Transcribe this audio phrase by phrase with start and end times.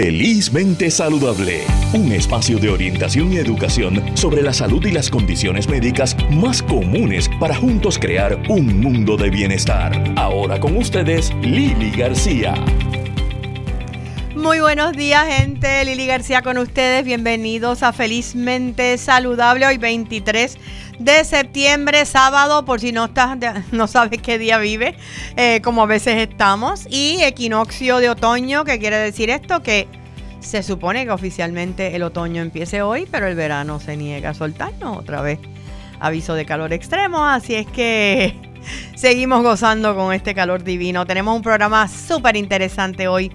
[0.00, 1.62] Felizmente Saludable,
[1.92, 7.28] un espacio de orientación y educación sobre la salud y las condiciones médicas más comunes
[7.40, 10.14] para juntos crear un mundo de bienestar.
[10.14, 12.54] Ahora con ustedes, Lili García.
[14.36, 15.84] Muy buenos días, gente.
[15.84, 17.04] Lili García con ustedes.
[17.04, 19.66] Bienvenidos a Felizmente Saludable.
[19.66, 20.58] Hoy 23
[20.98, 23.38] de septiembre, sábado, por si no estás,
[23.72, 24.94] no sabes qué día vive,
[25.36, 26.86] eh, como a veces estamos.
[26.90, 29.86] Y equinoccio de otoño, que quiere decir esto, que
[30.40, 34.96] se supone que oficialmente el otoño empiece hoy, pero el verano se niega a soltarnos
[34.96, 35.38] otra vez.
[36.00, 38.34] Aviso de calor extremo, así es que
[38.94, 41.06] seguimos gozando con este calor divino.
[41.06, 43.32] Tenemos un programa súper interesante hoy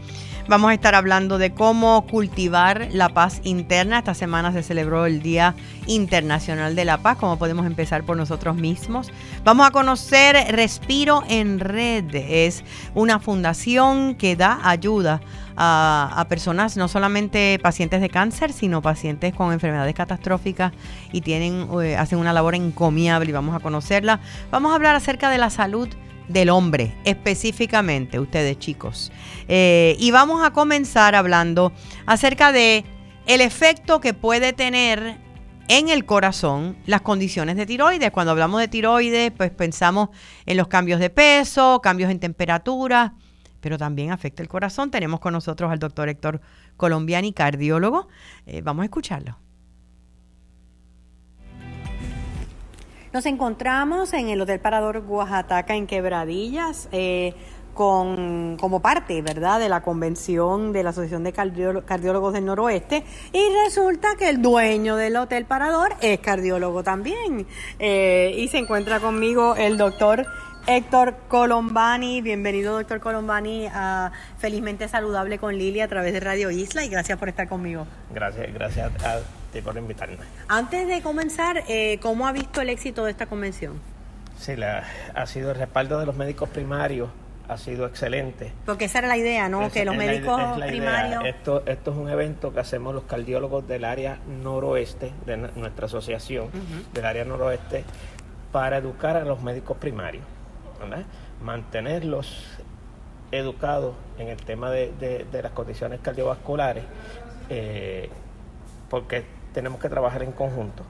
[0.49, 3.99] Vamos a estar hablando de cómo cultivar la paz interna.
[3.99, 5.55] Esta semana se celebró el Día
[5.87, 9.09] Internacional de la Paz, cómo podemos empezar por nosotros mismos.
[9.45, 12.13] Vamos a conocer Respiro en Red.
[12.13, 15.21] Es una fundación que da ayuda
[15.55, 20.73] a, personas, no solamente pacientes de cáncer, sino pacientes con enfermedades catastróficas
[21.13, 24.19] y eh, hacen una labor encomiable y vamos a conocerla.
[24.51, 25.87] Vamos a hablar acerca de la salud
[26.27, 29.11] del hombre, específicamente, ustedes chicos.
[29.47, 31.73] Eh, y vamos a comenzar hablando
[32.05, 32.85] acerca de
[33.25, 35.17] el efecto que puede tener
[35.67, 38.11] en el corazón las condiciones de tiroides.
[38.11, 40.09] Cuando hablamos de tiroides, pues pensamos
[40.45, 43.13] en los cambios de peso, cambios en temperatura,
[43.61, 44.91] pero también afecta el corazón.
[44.91, 46.41] Tenemos con nosotros al doctor Héctor
[46.75, 48.07] Colombiani, cardiólogo.
[48.45, 49.37] Eh, vamos a escucharlo.
[53.13, 56.89] Nos encontramos en el Hotel Parador Oaxaca en Quebradillas.
[56.91, 57.35] Eh,
[57.75, 63.03] con, como parte, ¿verdad?, de la convención de la Asociación de Cardiólogos del Noroeste.
[63.31, 67.47] Y resulta que el dueño del Hotel Parador es cardiólogo también.
[67.79, 70.25] Eh, y se encuentra conmigo el doctor
[70.67, 72.21] Héctor Colombani.
[72.21, 77.17] Bienvenido, doctor Colombani, a Felizmente Saludable con Lili a través de Radio Isla y gracias
[77.17, 77.87] por estar conmigo.
[78.13, 80.17] Gracias, gracias a por invitarme.
[80.47, 83.79] Antes de comenzar, eh, ¿cómo ha visto el éxito de esta convención?
[84.37, 84.83] Sí, la,
[85.13, 87.09] ha sido el respaldo de los médicos primarios
[87.47, 88.53] ha sido excelente.
[88.65, 89.69] Porque esa era la idea, ¿no?
[89.69, 91.25] que los médicos primarios...
[91.25, 96.49] Esto, esto es un evento que hacemos los cardiólogos del área noroeste, de nuestra asociación
[96.93, 97.83] del área noroeste,
[98.51, 100.23] para educar a los médicos primarios,
[100.79, 101.03] ¿verdad?
[101.41, 102.59] mantenerlos
[103.31, 106.83] educados en el tema de, las condiciones cardiovasculares,
[107.49, 108.09] eh,
[108.89, 110.83] porque tenemos que trabajar en conjunto.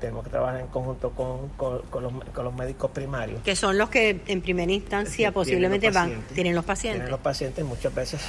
[0.00, 3.40] Tenemos que trabajar en conjunto con, con, los, con, los, médicos primarios.
[3.42, 7.00] Que son los que en primera instancia posiblemente van, tienen los pacientes.
[7.00, 8.22] Tienen los pacientes muchas veces,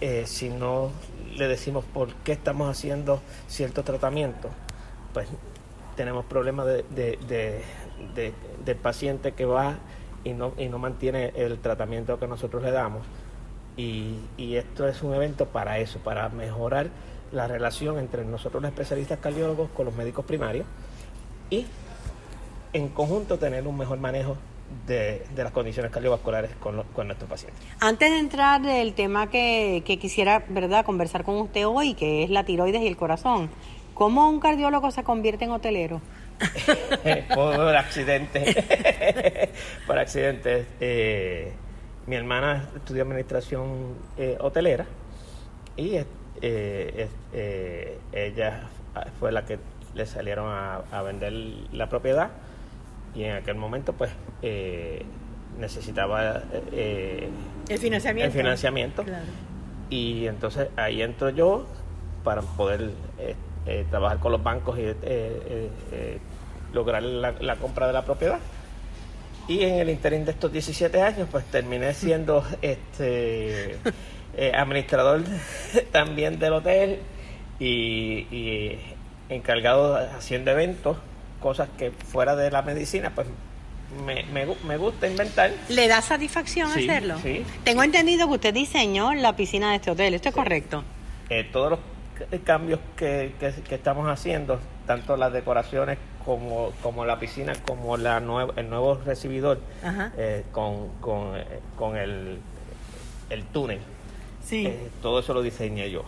[0.00, 0.90] eh, si no
[1.36, 4.50] le decimos por qué estamos haciendo cierto tratamiento,
[5.14, 5.28] pues
[5.94, 7.18] tenemos problemas de, de,
[8.14, 8.34] de,
[8.64, 9.78] del paciente que va
[10.24, 13.06] y no, y no mantiene el tratamiento que nosotros le damos.
[13.76, 16.88] Y, y esto es un evento para eso, para mejorar
[17.36, 20.66] la relación entre nosotros los especialistas cardiólogos con los médicos primarios
[21.50, 21.66] y
[22.72, 24.36] en conjunto tener un mejor manejo
[24.86, 27.62] de, las condiciones cardiovasculares con, con nuestros pacientes.
[27.78, 32.44] Antes de entrar del tema que, quisiera verdad conversar con usted hoy, que es la
[32.44, 33.50] tiroides y el corazón,
[33.94, 36.00] ¿cómo un cardiólogo se convierte en hotelero?
[37.34, 39.52] por accidente.
[39.86, 40.66] por accidente.
[40.80, 41.52] Eh,
[42.06, 44.86] mi hermana estudió administración eh, hotelera
[45.76, 45.96] y
[46.42, 48.62] eh, eh, ella
[49.18, 49.58] fue la que
[49.94, 51.32] le salieron a, vender
[51.72, 52.30] la propiedad
[53.14, 54.10] y en aquel momento pues
[54.42, 55.02] eh,
[55.58, 56.42] necesitaba
[56.72, 59.04] el financiamiento, el financiamiento.
[59.88, 61.66] y entonces ahí entro yo
[62.24, 62.90] para poder
[63.90, 64.94] trabajar con los bancos y
[66.74, 68.38] lograr la, la, compra de la propiedad.
[69.48, 73.78] Y en el interín de estos 17 años pues terminé siendo este
[74.36, 75.22] eh, administrador
[75.92, 76.98] también del hotel
[77.58, 78.76] y,
[79.30, 80.98] encargado haciendo eventos,
[81.40, 83.26] cosas que fuera de la medicina, pues
[84.04, 85.52] me, me, gusta inventar.
[85.68, 87.16] ¿Le da satisfacción hacerlo?
[87.22, 87.44] Sí.
[87.64, 90.84] Tengo entendido que usted diseñó la piscina de este hotel, ¿esto es correcto?
[91.30, 97.54] Eh, todos los cambios que, que, estamos haciendo, tanto las decoraciones como, como la piscina,
[97.66, 99.60] como la el nuevo recibidor
[100.18, 101.32] eh, con, con,
[101.76, 102.38] con el,
[103.30, 103.80] el túnel
[104.46, 104.66] Sí.
[104.66, 106.04] Eh, todo eso lo diseñé yo.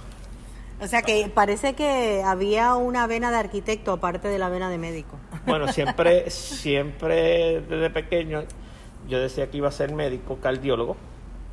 [0.80, 4.78] O sea que parece que había una vena de arquitecto aparte de la vena de
[4.78, 5.18] médico.
[5.44, 8.44] Bueno, siempre, siempre desde pequeño
[9.08, 10.96] yo decía que iba a ser médico cardiólogo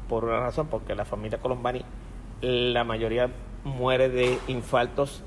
[0.08, 1.84] por una razón, porque la familia Colombani,
[2.42, 3.32] la mayoría
[3.64, 5.24] muere de infartos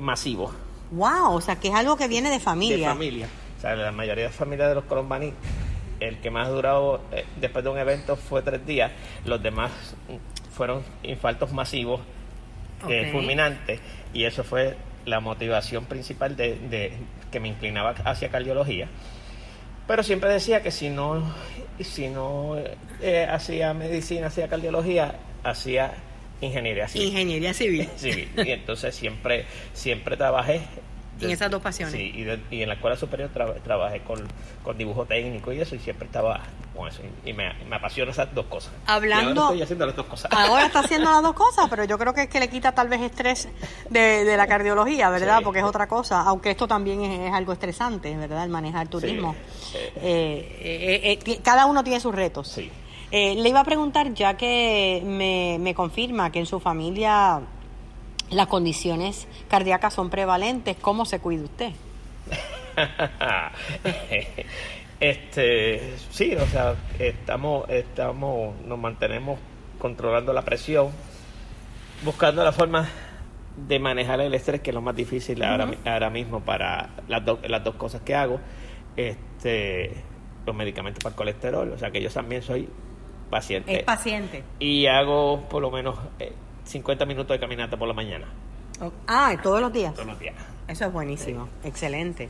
[0.00, 0.50] masivos.
[0.90, 2.88] Wow, o sea que es algo que viene de familia.
[2.88, 3.28] De familia.
[3.56, 5.32] O sea, la mayoría de familias de los Colombani,
[6.00, 8.90] el que más ha durado eh, después de un evento fue tres días,
[9.24, 9.70] los demás
[10.54, 12.00] fueron infartos masivos
[12.88, 13.80] eh, fulminante
[14.12, 16.92] y eso fue la motivación principal de, de,
[17.30, 18.88] que me inclinaba hacia cardiología.
[19.86, 21.22] Pero siempre decía que si no,
[21.80, 22.56] si no
[23.02, 25.92] eh, hacía medicina, hacía cardiología, hacía
[26.40, 27.08] ingeniería civil.
[27.08, 27.88] Ingeniería civil.
[27.96, 28.30] civil.
[28.36, 30.62] Y entonces siempre, siempre trabajé
[31.24, 31.94] en esas dos pasiones.
[31.94, 33.30] Sí, y, en la escuela superior
[33.62, 34.20] trabajé con,
[34.62, 36.40] con, dibujo técnico y eso, y siempre estaba
[36.74, 37.02] con eso.
[37.24, 38.72] Y, me, me apasiona esas dos cosas.
[38.86, 39.42] Hablando.
[39.42, 40.32] ahora estoy haciendo las dos cosas.
[40.32, 42.88] Ahora está haciendo las dos cosas, pero yo creo que es que le quita tal
[42.88, 43.48] vez estrés
[43.90, 45.40] de, de la cardiología, ¿verdad?
[45.42, 46.22] Porque es otra cosa.
[46.22, 48.44] Aunque esto también es, algo estresante, ¿verdad?
[48.44, 49.34] El manejar turismo.
[49.74, 52.48] Eh, eh, eh, cada uno tiene sus retos.
[52.48, 52.70] Sí.
[53.10, 57.40] le iba a preguntar, ya que me, me confirma que en su familia
[58.34, 61.72] las condiciones cardíacas son prevalentes, ¿cómo se cuida usted?
[65.00, 69.38] este, sí, o sea, estamos, estamos, nos mantenemos
[69.78, 70.90] controlando la presión,
[72.04, 72.88] buscando la forma
[73.56, 77.64] de manejar el estrés, que es lo más difícil ahora, ahora, mismo para las, las
[77.64, 78.40] dos cosas que hago.
[78.96, 79.92] Este,
[80.46, 82.68] los medicamentos para el colesterol, o sea que yo también soy
[83.30, 83.76] paciente.
[83.78, 84.42] Es paciente.
[84.58, 86.32] Y hago por lo menos eh,
[86.64, 88.26] 50 minutos de caminata por la mañana.
[89.06, 89.94] Ah, todos los días.
[89.94, 90.34] Todos los días.
[90.68, 92.28] Eso es buenísimo, excelente.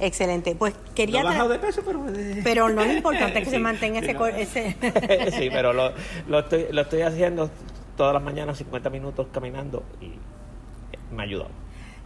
[0.00, 0.54] Excelente.
[0.54, 1.22] Pues quería...
[1.22, 2.04] No de peso, pero...
[2.44, 4.76] Pero no es importante que se mantenga ese...
[5.32, 5.92] sí, pero lo,
[6.28, 7.50] lo, estoy, lo estoy haciendo
[7.96, 10.12] todas las mañanas, 50 minutos caminando y
[11.14, 11.46] me ayuda.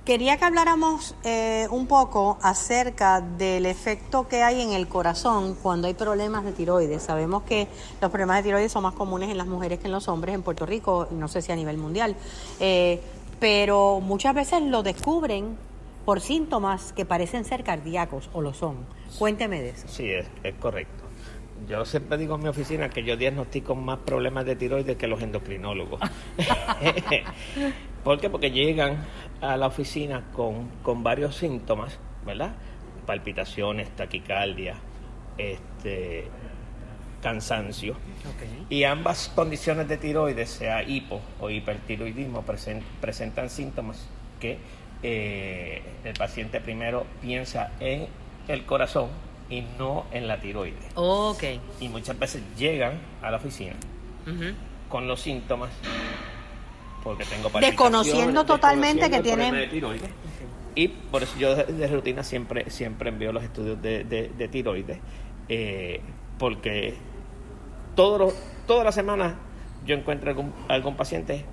[0.04, 5.88] Quería que habláramos eh, un poco acerca del efecto que hay en el corazón cuando
[5.88, 7.02] hay problemas de tiroides.
[7.02, 7.68] Sabemos que
[8.00, 10.42] los problemas de tiroides son más comunes en las mujeres que en los hombres en
[10.42, 12.16] Puerto Rico, no sé si a nivel mundial,
[12.60, 13.00] eh,
[13.40, 15.58] pero muchas veces lo descubren
[16.06, 18.86] por síntomas que parecen ser cardíacos o lo son.
[19.18, 19.86] Cuénteme de eso.
[19.86, 21.04] Sí, es, es correcto.
[21.68, 25.20] Yo siempre digo en mi oficina que yo diagnostico más problemas de tiroides que los
[25.20, 26.00] endocrinólogos.
[28.04, 28.30] ¿Por qué?
[28.30, 29.04] Porque llegan
[29.40, 32.52] a la oficina con, con varios síntomas, ¿verdad?
[33.06, 34.76] Palpitaciones, taquicardia,
[35.36, 36.28] este,
[37.22, 37.96] cansancio.
[38.68, 42.44] Y ambas condiciones de tiroides, sea hipo o hipertiroidismo,
[43.00, 44.06] presentan síntomas
[44.38, 44.58] que
[45.02, 48.06] eh, el paciente primero piensa en
[48.48, 49.08] el corazón
[49.48, 50.84] y no en la tiroides.
[50.94, 51.60] Okay.
[51.80, 53.74] Y muchas veces llegan a la oficina
[54.88, 55.70] con los síntomas
[57.02, 59.54] porque tengo Desconociendo totalmente que tienen...
[60.74, 64.98] Y por eso yo de, rutina siempre, siempre envío los estudios de, de, tiroides,
[65.48, 66.00] eh,
[66.38, 66.94] porque
[67.96, 68.32] todo
[68.66, 69.36] toda la semana
[69.84, 71.44] yo encuentro algún, algún paciente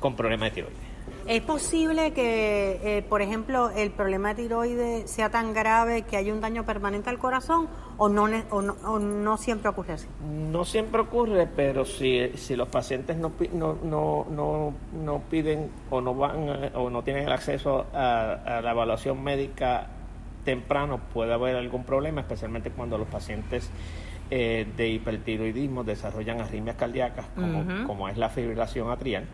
[0.00, 0.81] con problemas de tiroides.
[1.26, 6.32] ¿Es posible que, eh, por ejemplo, el problema de tiroides sea tan grave que haya
[6.32, 10.08] un daño permanente al corazón o no, o no, siempre ocurre así?
[10.50, 16.14] No siempre ocurre, pero si, si los pacientes no, no, no, no, piden o no
[16.14, 19.86] van o no tienen el acceso a, la evaluación médica
[20.44, 23.70] temprano, puede haber algún problema, especialmente cuando los pacientes
[24.30, 29.26] eh, de hipertiroidismo desarrollan arritmias cardíacas, como, como es la fibrilación atrial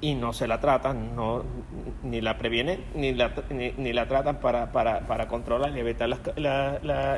[0.00, 1.44] y no se la tratan, no,
[2.02, 6.20] ni la previenen, ni la, ni, la tratan para, para, para controlar y evitar las,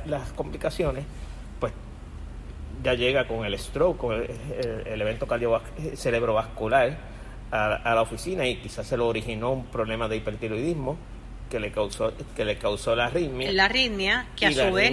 [0.07, 1.05] las complicaciones,
[1.59, 1.73] pues
[2.83, 5.27] ya llega con el stroke, con el, evento
[5.95, 6.97] cerebrovascular
[7.51, 10.97] a, la oficina y quizás se lo originó un problema de hipertiroidismo
[11.51, 13.51] que le causó que le causó la arritmia.
[13.51, 14.93] La arritmia que a su vez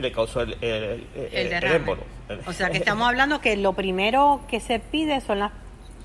[0.00, 1.04] le, causó el, el,
[2.44, 5.52] O sea que estamos hablando que lo primero que se pide son las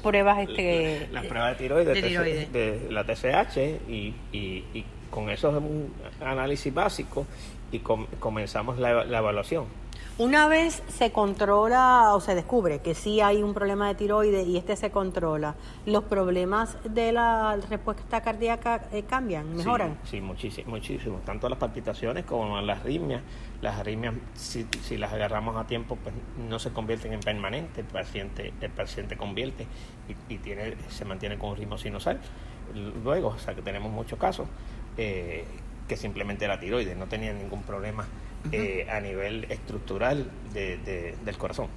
[0.07, 1.65] pruebas este las pruebas de
[2.01, 7.25] tiroides, de, la TSH y, y, con eso es un análisis básico
[7.71, 9.65] y comenzamos la, la, evaluación.
[10.19, 14.57] Una vez se controla o se descubre que sí hay un problema de tiroides y
[14.57, 15.53] este se controla,
[15.85, 19.99] ¿los problemas de la respuesta cardíaca eh, cambian, mejoran?
[20.05, 21.19] Sí, muchísimo, muchísimo.
[21.23, 23.21] Tanto las palpitaciones como las arritmias.
[23.61, 26.15] Las arritmias, si, si, las agarramos a tiempo, pues
[26.49, 27.81] no se convierten en permanente.
[27.81, 29.67] El paciente, el paciente convierte
[30.29, 32.19] y, tiene, se mantiene con un ritmo sinusal.
[33.03, 34.47] Luego, o sea que tenemos muchos casos
[34.97, 35.45] eh,
[35.87, 38.07] que simplemente la tiroides, no tenía ningún problema
[38.51, 41.67] eh, a nivel estructural del corazón.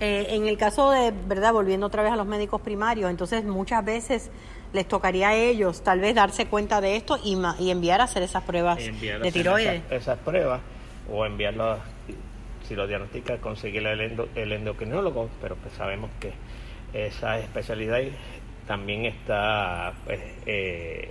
[0.00, 1.52] Eh, en el caso de, ¿verdad?
[1.52, 4.30] Volviendo otra vez a los médicos primarios, entonces muchas veces
[4.72, 8.22] les tocaría a ellos tal vez darse cuenta de esto y, y enviar a hacer
[8.22, 9.82] esas pruebas de tiroides.
[9.90, 10.60] Esas, pruebas
[11.10, 11.78] o enviarlo,
[12.66, 16.32] si lo diagnostica, conseguir el, el endocrinólogo, pero pues sabemos que
[16.92, 18.00] esa especialidad
[18.66, 21.10] también está pues, eh,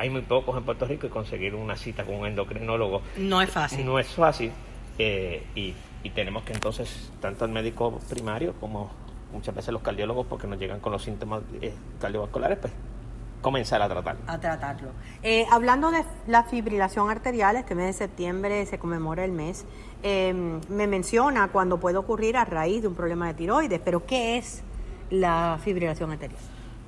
[0.00, 3.50] hay muy pocos en Puerto Rico y conseguir una cita con un endocrinólogo no es
[3.50, 3.84] fácil.
[3.84, 4.50] No es fácil
[4.98, 5.74] eh, y,
[6.14, 8.90] tenemos que entonces, tanto el médico primario como
[9.30, 12.72] muchas veces los cardiólogos, porque nos llegan con los síntomas eh, cardiovasculares, pues
[13.42, 14.22] comenzar a tratarlo.
[14.26, 14.88] A tratarlo.
[15.22, 19.66] Eh, hablando de la fibrilación arterial, este mes de septiembre se conmemora el mes.
[20.02, 24.38] Em, me menciona cuando puede ocurrir a raíz de un problema de tiroides, pero ¿qué
[24.38, 24.62] es
[25.10, 26.40] la fibrilación arterial?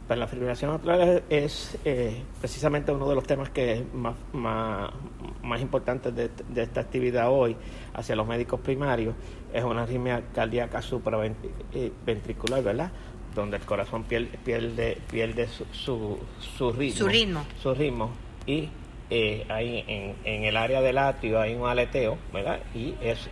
[0.06, 6.14] Pues la fibrilación arterial es eh, precisamente uno de los temas que más, más, importantes
[6.14, 6.30] de,
[6.60, 7.56] esta actividad hoy
[7.94, 9.14] hacia los médicos primarios.
[9.52, 12.90] Es una arritmia cardíaca supraventricular, ¿verdad?
[13.34, 16.98] donde el corazón pierde, pierde, pierde su, su, ritmo.
[16.98, 17.46] Su ritmo.
[17.62, 18.10] Su ritmo.
[18.46, 18.68] Y
[19.08, 22.60] eh, ahí en, en, el área del atrio hay un aleteo, ¿verdad?
[22.74, 23.28] Y es,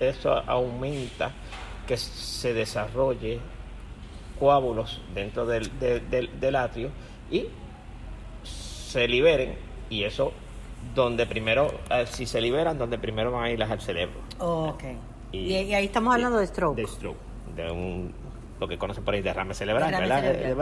[0.00, 1.32] eso aumenta
[1.86, 3.40] que se desarrolle
[4.38, 6.90] coágulos dentro del, del, atrio
[7.30, 7.46] y
[8.42, 9.56] se liberen
[9.90, 10.32] y eso
[10.94, 14.20] donde primero, eh, si se liberan, donde primero van a ir al cerebro.
[14.38, 14.84] ok.
[15.32, 16.76] Y, ahí estamos hablando de stroke.
[16.76, 17.18] De stroke,
[17.56, 18.14] de un
[18.60, 20.24] lo que conocen por ahí derrame cerebral, ¿verdad?
[20.24, 20.54] Eh,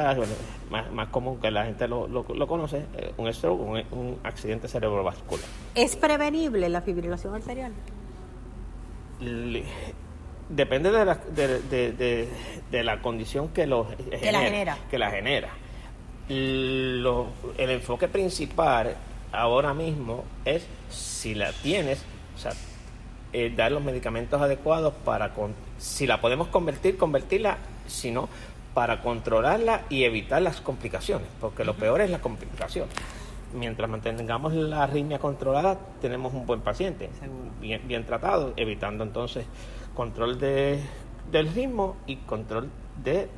[0.70, 5.44] más, más, común que la gente lo, lo, conoce, eh, un stroke, un, accidente cerebrovascular.
[5.74, 7.72] ¿Es prevenible la fibrilación arterial?
[10.54, 12.28] Depende de la, de,
[12.70, 14.78] de, la condición que, lo genera, la genera.
[14.90, 15.48] Que la genera.
[16.28, 17.28] Lo,
[17.58, 18.96] el enfoque principal
[19.32, 22.04] ahora mismo es si la tienes,
[22.36, 22.52] o sea,
[23.32, 28.28] eh, dar los medicamentos adecuados para, con, si la podemos convertir, convertirla sino
[28.74, 32.88] para controlarla y evitar las complicaciones, porque lo peor es la complicación.
[33.54, 37.10] Mientras mantengamos la arritmia controlada, tenemos un buen paciente,
[37.60, 39.44] bien, bien tratado, evitando entonces
[39.94, 40.80] control de,
[41.30, 42.70] del ritmo y control
[43.02, 43.28] de,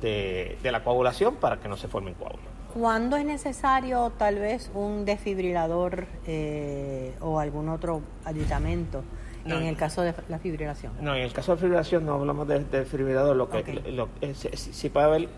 [0.00, 2.46] de, la coagulación para que no se formen coágulos.
[2.72, 9.02] ¿Cuándo es necesario tal vez un desfibrilador eh, o algún otro aditamento?
[9.44, 10.92] en el caso de la fibrilación.
[11.00, 15.06] No, en el caso de fibrilación no hablamos de, de lo que lo, si, puede
[15.06, 15.28] haber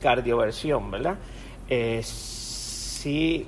[0.00, 1.16] cardioversión, ¿verdad?
[1.68, 3.46] Eh, si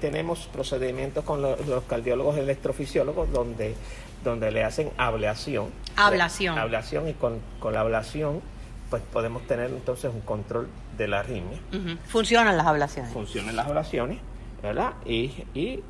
[0.00, 3.74] tenemos procedimientos con los cardiólogos electrofisiólogos donde,
[4.24, 5.70] donde le hacen ablación.
[5.96, 6.58] Ablación.
[6.58, 8.40] ablación y con, con la ablación
[8.90, 11.58] pues podemos tener entonces un control de la arritmia.
[12.06, 13.12] Funcionan las ablaciones.
[13.12, 14.18] Funcionan las ablaciones,
[14.62, 14.94] ¿verdad?
[15.04, 15.82] Y, y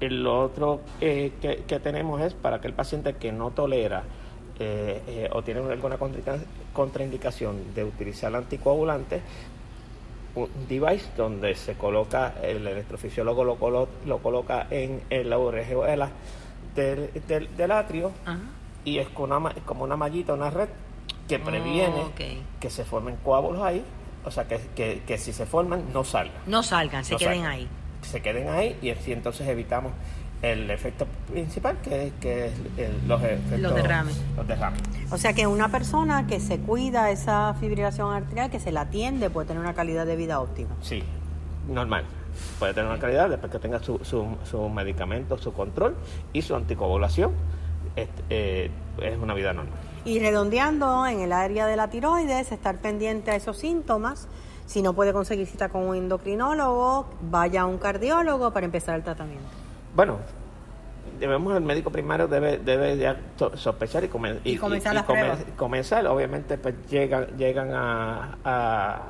[0.00, 4.04] lo otro eh, que, tenemos es para aquel paciente que no tolera
[4.58, 5.98] eh, eh, o tiene alguna
[6.72, 9.20] contraindicación de utilizar el anticoagulante,
[10.34, 16.10] un device donde se coloca, el electrofisiólogo lo, lo coloca en, la urgeola
[16.78, 18.12] del, del, atrio
[18.84, 20.68] y es como una, como una mallita, una red
[21.26, 22.12] que previene oh,
[22.60, 23.84] que se formen coágulos ahí,
[24.24, 26.42] o sea, que, que, si se forman no salgan.
[26.46, 27.68] No salgan, se queden ahí
[28.02, 29.92] se queden ahí y así entonces evitamos
[30.40, 32.52] el efecto principal que, que es
[33.06, 33.20] los,
[33.58, 34.22] los, derrames.
[34.36, 34.80] los derrames.
[35.10, 39.30] O sea que una persona que se cuida esa fibrilación arterial, que se la atiende,
[39.30, 40.70] puede tener una calidad de vida óptima.
[40.80, 41.02] Sí,
[41.68, 42.04] normal.
[42.58, 45.96] Puede tener una calidad después que tenga su, su, medicamento, su control
[46.32, 47.32] y su anticoagulación.
[47.96, 48.70] Es, eh,
[49.02, 49.74] es una vida normal.
[50.04, 54.28] Y redondeando en el área de la tiroides, estar pendiente a esos síntomas
[54.68, 59.02] si no puede conseguir cita con un endocrinólogo, vaya a un cardiólogo para empezar el
[59.02, 59.48] tratamiento.
[59.96, 60.18] Bueno,
[61.18, 63.18] debemos el médico primario debe debe ya
[63.54, 65.06] sospechar y, comenzar las
[65.56, 69.02] comenzar obviamente pues llegan llegan a, a,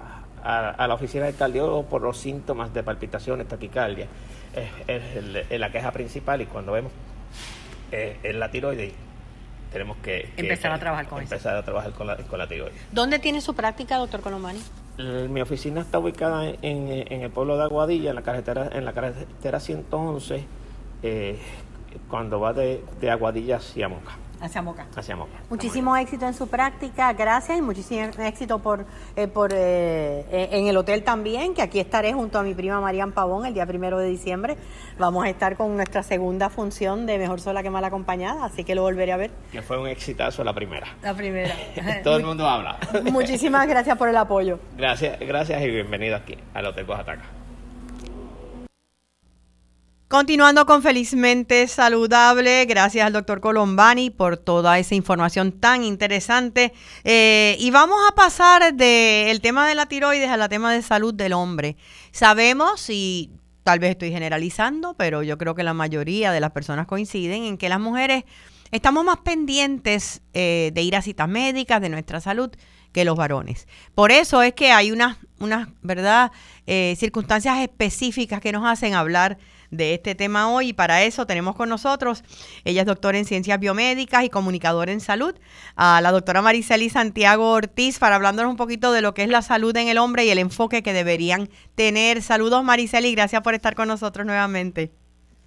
[0.49, 4.07] la oficina del cardiólogo por los síntomas de palpitaciones taquicardia
[4.87, 6.93] es, la queja principal y cuando vemos
[7.93, 8.93] eh, la tiroides
[9.73, 13.19] tenemos que, empezar a trabajar con empezar a trabajar con la, con la tiroides ¿dónde
[13.19, 14.61] tiene su práctica doctor Colombani?
[15.29, 19.61] mi oficina está ubicada en, el pueblo de Aguadilla, en la carretera, en la carretera
[19.61, 20.45] 111,
[21.05, 21.39] eh,
[22.11, 24.17] cuando va de, de Aguadilla hacia Moca.
[24.41, 24.87] Hacia Moca.
[24.95, 25.39] Hacia Moca.
[25.51, 30.69] Muchísimo éxito en su práctica, gracias y muchísimo éxito por, eh, por eh, eh, en
[30.69, 33.99] el hotel también, que aquí estaré junto a mi prima Marian Pavón el día primero
[33.99, 34.57] de diciembre.
[34.99, 38.75] Vamos a estar con nuestra segunda función de Mejor Sola que Mal Acompañada, así que
[38.75, 39.31] lo volveré a ver.
[39.51, 40.87] Que fue un exitazo la primera.
[41.03, 41.55] La primera.
[42.05, 42.79] Todo el mundo habla.
[43.11, 44.59] Muchísimas gracias por el apoyo.
[44.77, 47.23] Gracias, gracias y bienvenido aquí al Hotel Oaxaca.
[50.09, 56.73] Continuando con Felizmente Saludable, gracias al doctor Colombani por toda esa información tan interesante.
[57.05, 61.35] Eh, y vamos a pasar del tema de la tiroides al tema de salud del
[61.35, 61.77] hombre.
[62.11, 63.33] Sabemos, y
[63.65, 67.59] tal vez estoy generalizando, pero yo creo que la mayoría de las personas coinciden en
[67.59, 68.25] que las mujeres
[68.71, 72.51] estamos más pendientes eh, de ir a citas médicas, de nuestra salud,
[72.93, 73.69] que los varones.
[73.95, 76.33] Por eso es que hay unas, unas ¿verdad?,
[76.67, 79.37] eh, circunstancias específicas que nos hacen hablar
[79.71, 82.25] de este tema hoy y para eso tenemos con nosotros,
[82.65, 85.35] ella es doctora en ciencias biomédicas y comunicadora en salud,
[85.77, 89.43] a la doctora Mariceli Santiago Ortiz para hablándonos un poquito de lo que es la
[89.43, 92.23] salud en el hombre y el enfoque que deberían tener.
[92.23, 94.91] Saludos Mariceli, gracias por estar con nosotros nuevamente.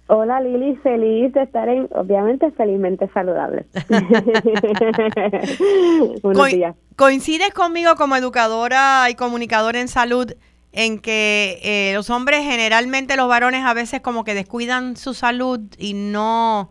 [0.08, 3.64] Hola Lili, feliz de estar en, obviamente felizmente saludable.
[6.96, 10.34] ¿Coincides conmigo como educadora y comunicadora en salud
[10.72, 15.60] en que eh, los hombres generalmente, los varones a veces como que descuidan su salud
[15.78, 16.70] y no,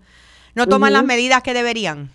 [0.55, 2.09] no toman las medidas que deberían?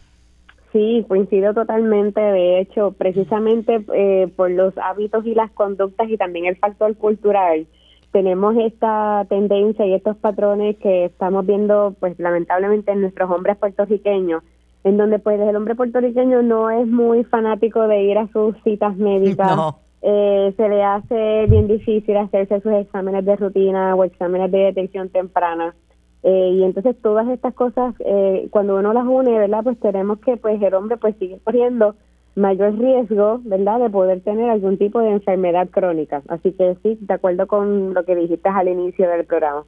[0.72, 2.20] Sí, coincido totalmente.
[2.20, 7.66] De hecho, precisamente eh, por los hábitos y las conductas y también el factor cultural,
[8.12, 14.42] tenemos esta tendencia y estos patrones que estamos viendo, pues lamentablemente en nuestros hombres puertorriqueños,
[14.84, 18.96] en donde pues el hombre puertorriqueño no es muy fanático de ir a sus citas
[18.96, 19.56] médicas.
[20.02, 25.08] Eh, se le hace bien difícil hacerse sus exámenes de rutina o exámenes de detección
[25.08, 25.74] temprana.
[26.22, 29.62] Eh, y entonces todas estas cosas, eh, cuando uno las une, ¿verdad?
[29.62, 31.94] Pues tenemos que pues el hombre pues sigue corriendo
[32.34, 36.22] mayor riesgo, ¿verdad?, de poder tener algún tipo de enfermedad crónica.
[36.28, 39.64] Así que sí, de acuerdo con lo que dijiste al inicio del programa.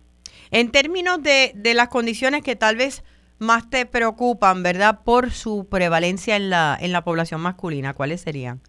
[0.50, 3.04] En términos de, de las condiciones que tal vez
[3.38, 8.60] más te preocupan, ¿verdad?, por su prevalencia en la, en la población masculina, ¿cuáles serían?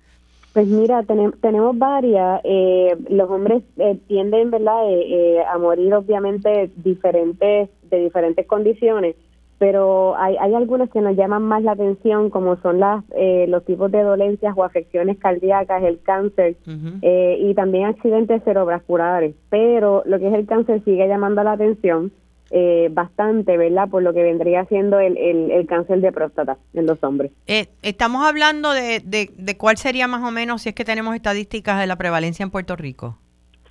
[0.53, 2.41] Pues mira, tenemos varias.
[2.44, 9.15] Eh, los hombres eh, tienden, ¿verdad?, eh, a morir obviamente diferentes de diferentes condiciones
[9.60, 13.63] pero hay, hay algunas que nos llaman más la atención, como son las eh, los
[13.65, 16.56] tipos de dolencias o afecciones cardíacas, el cáncer
[17.01, 19.36] eh, y también accidentes cerebrovasculares.
[19.50, 22.12] Pero lo que es el cáncer sigue llamando la atención
[22.51, 23.89] eh, bastante, ¿verdad?
[23.89, 27.32] Por lo que vendría siendo el, el, cáncer de próstata en los hombres.
[27.46, 31.79] estamos hablando de, de, de cuál sería más o menos, si es que tenemos estadísticas
[31.79, 33.18] de la prevalencia en Puerto Rico.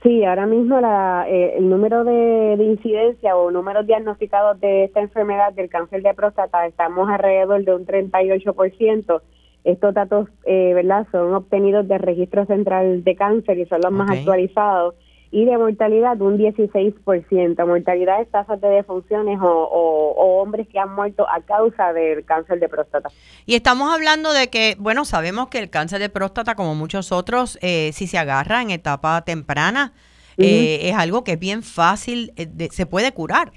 [0.03, 5.53] Sí, ahora mismo la, eh, el número de, incidencia o números diagnosticados de esta enfermedad
[5.55, 9.21] del cáncer de próstata estamos alrededor de un 38%.
[9.65, 14.11] Estos datos, eh, ¿verdad?, son obtenidos del Registro Central de Cáncer y son los más
[14.11, 14.95] actualizados
[15.31, 17.67] y de mortalidad un 16%.
[17.67, 22.69] Mortalidad es tasas de defunciones o, hombres que han muerto a causa del cáncer de
[22.69, 23.11] próstata.
[23.45, 27.59] Y estamos hablando de que, bueno, sabemos que el cáncer de próstata, como muchos otros,
[27.61, 29.93] eh, si se agarra en etapa temprana,
[30.39, 33.51] eh, es algo que es bien fácil, eh, se puede curar.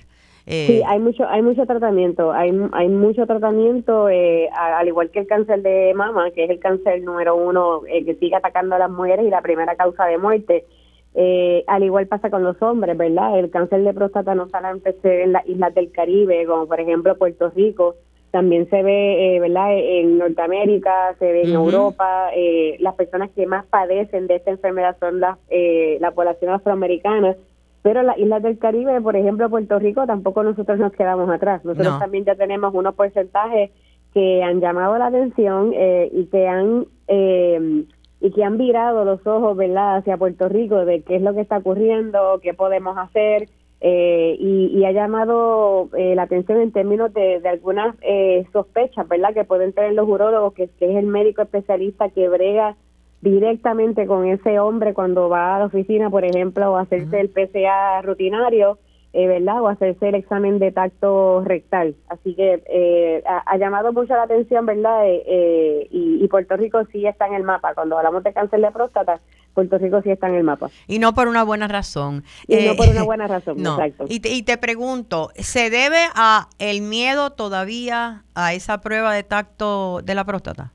[0.47, 5.61] sí, hay mucho, hay mucho tratamiento, hay, hay mucho tratamiento, al igual que el cáncer
[5.61, 9.29] de mama, que es el cáncer número uno que sigue atacando a las mujeres y
[9.29, 10.65] la primera causa de muerte
[11.13, 13.37] eh, al igual pasa con los hombres, ¿verdad?
[13.37, 17.49] El cáncer de próstata no solamente en las islas del Caribe, como por ejemplo Puerto
[17.49, 17.95] Rico,
[18.31, 19.73] también se ve, eh, ¿verdad?
[19.77, 22.29] En Norteamérica, se ve en Europa.
[22.33, 27.35] Eh, las personas que más padecen de esta enfermedad son las, eh, la población afroamericana.
[27.83, 31.65] Pero las islas del Caribe, por ejemplo, Puerto Rico, tampoco nosotros nos quedamos atrás.
[31.65, 33.71] Nosotros también ya tenemos unos porcentajes
[34.13, 37.83] que han llamado la atención y que han eh,
[38.21, 41.41] y que han virado los ojos, ¿verdad?, hacia Puerto Rico de qué es lo que
[41.41, 43.49] está ocurriendo, qué podemos hacer,
[43.83, 49.43] eh, y, ha llamado eh, la atención en términos de, algunas eh, sospechas, ¿verdad?, que
[49.43, 52.75] pueden tener los urólogos, que, que, es el médico especialista que brega
[53.21, 58.03] directamente con ese hombre cuando va a la oficina, por ejemplo, a hacerse el PCA
[58.03, 58.77] rutinario,
[59.13, 59.61] eh, ¿verdad?
[59.61, 61.95] O hacerse el examen de tacto rectal.
[62.07, 65.01] Así que eh, ha, llamado mucho la atención, ¿verdad?
[65.05, 67.73] Eh, y, Puerto Rico sí está en el mapa.
[67.73, 69.19] Cuando hablamos de cáncer de próstata,
[69.53, 70.69] Puerto Rico sí está en el mapa.
[70.87, 72.23] Y no por una buena razón.
[72.47, 74.05] Y no por una buena razón, exacto.
[74.07, 79.23] Y te, y te pregunto, ¿se debe a el miedo todavía a esa prueba de
[79.23, 80.71] tacto de la próstata?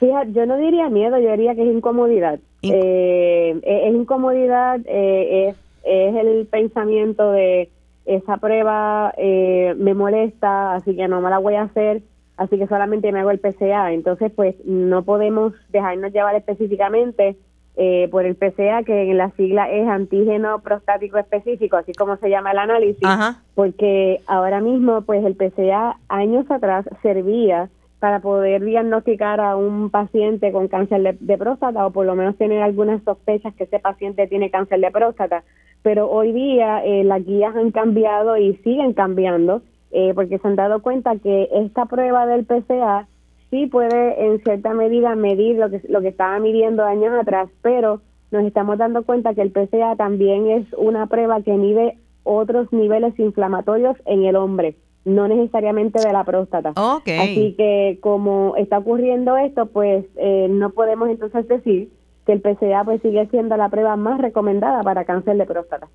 [0.00, 2.38] Fíjate, yo no diría miedo, yo diría que es incomodidad.
[2.60, 7.70] es, es incomodidad, es es el pensamiento de
[8.04, 12.02] esa prueba eh, me molesta, así que no me la voy a hacer,
[12.38, 13.92] así que solamente me hago el PCA.
[13.92, 17.36] Entonces, pues no podemos dejarnos llevar específicamente
[17.76, 22.30] eh, por el PCA, que en la sigla es antígeno prostático específico, así como se
[22.30, 23.06] llama el análisis,
[23.54, 27.68] porque ahora mismo, pues el PCA años atrás servía
[28.00, 32.62] para poder diagnosticar a un paciente con cáncer de, próstata o por lo menos tener
[32.62, 35.42] algunas sospechas que ese paciente tiene cáncer de próstata.
[35.82, 40.56] Pero hoy día eh, las guías han cambiado y siguen cambiando eh, porque se han
[40.56, 43.08] dado cuenta que esta prueba del PCA
[43.50, 48.00] sí puede en cierta medida medir lo que, lo que estaba midiendo años atrás, pero
[48.30, 53.18] nos estamos dando cuenta que el PCA también es una prueba que mide otros niveles
[53.18, 54.76] inflamatorios en el hombre
[55.08, 56.72] no necesariamente de la próstata.
[57.20, 61.88] Así que como está ocurriendo esto, pues eh, no podemos entonces decir
[62.26, 65.88] que el PCA pues sigue siendo la prueba más recomendada para cáncer de próstata.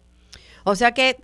[0.65, 1.17] O sea que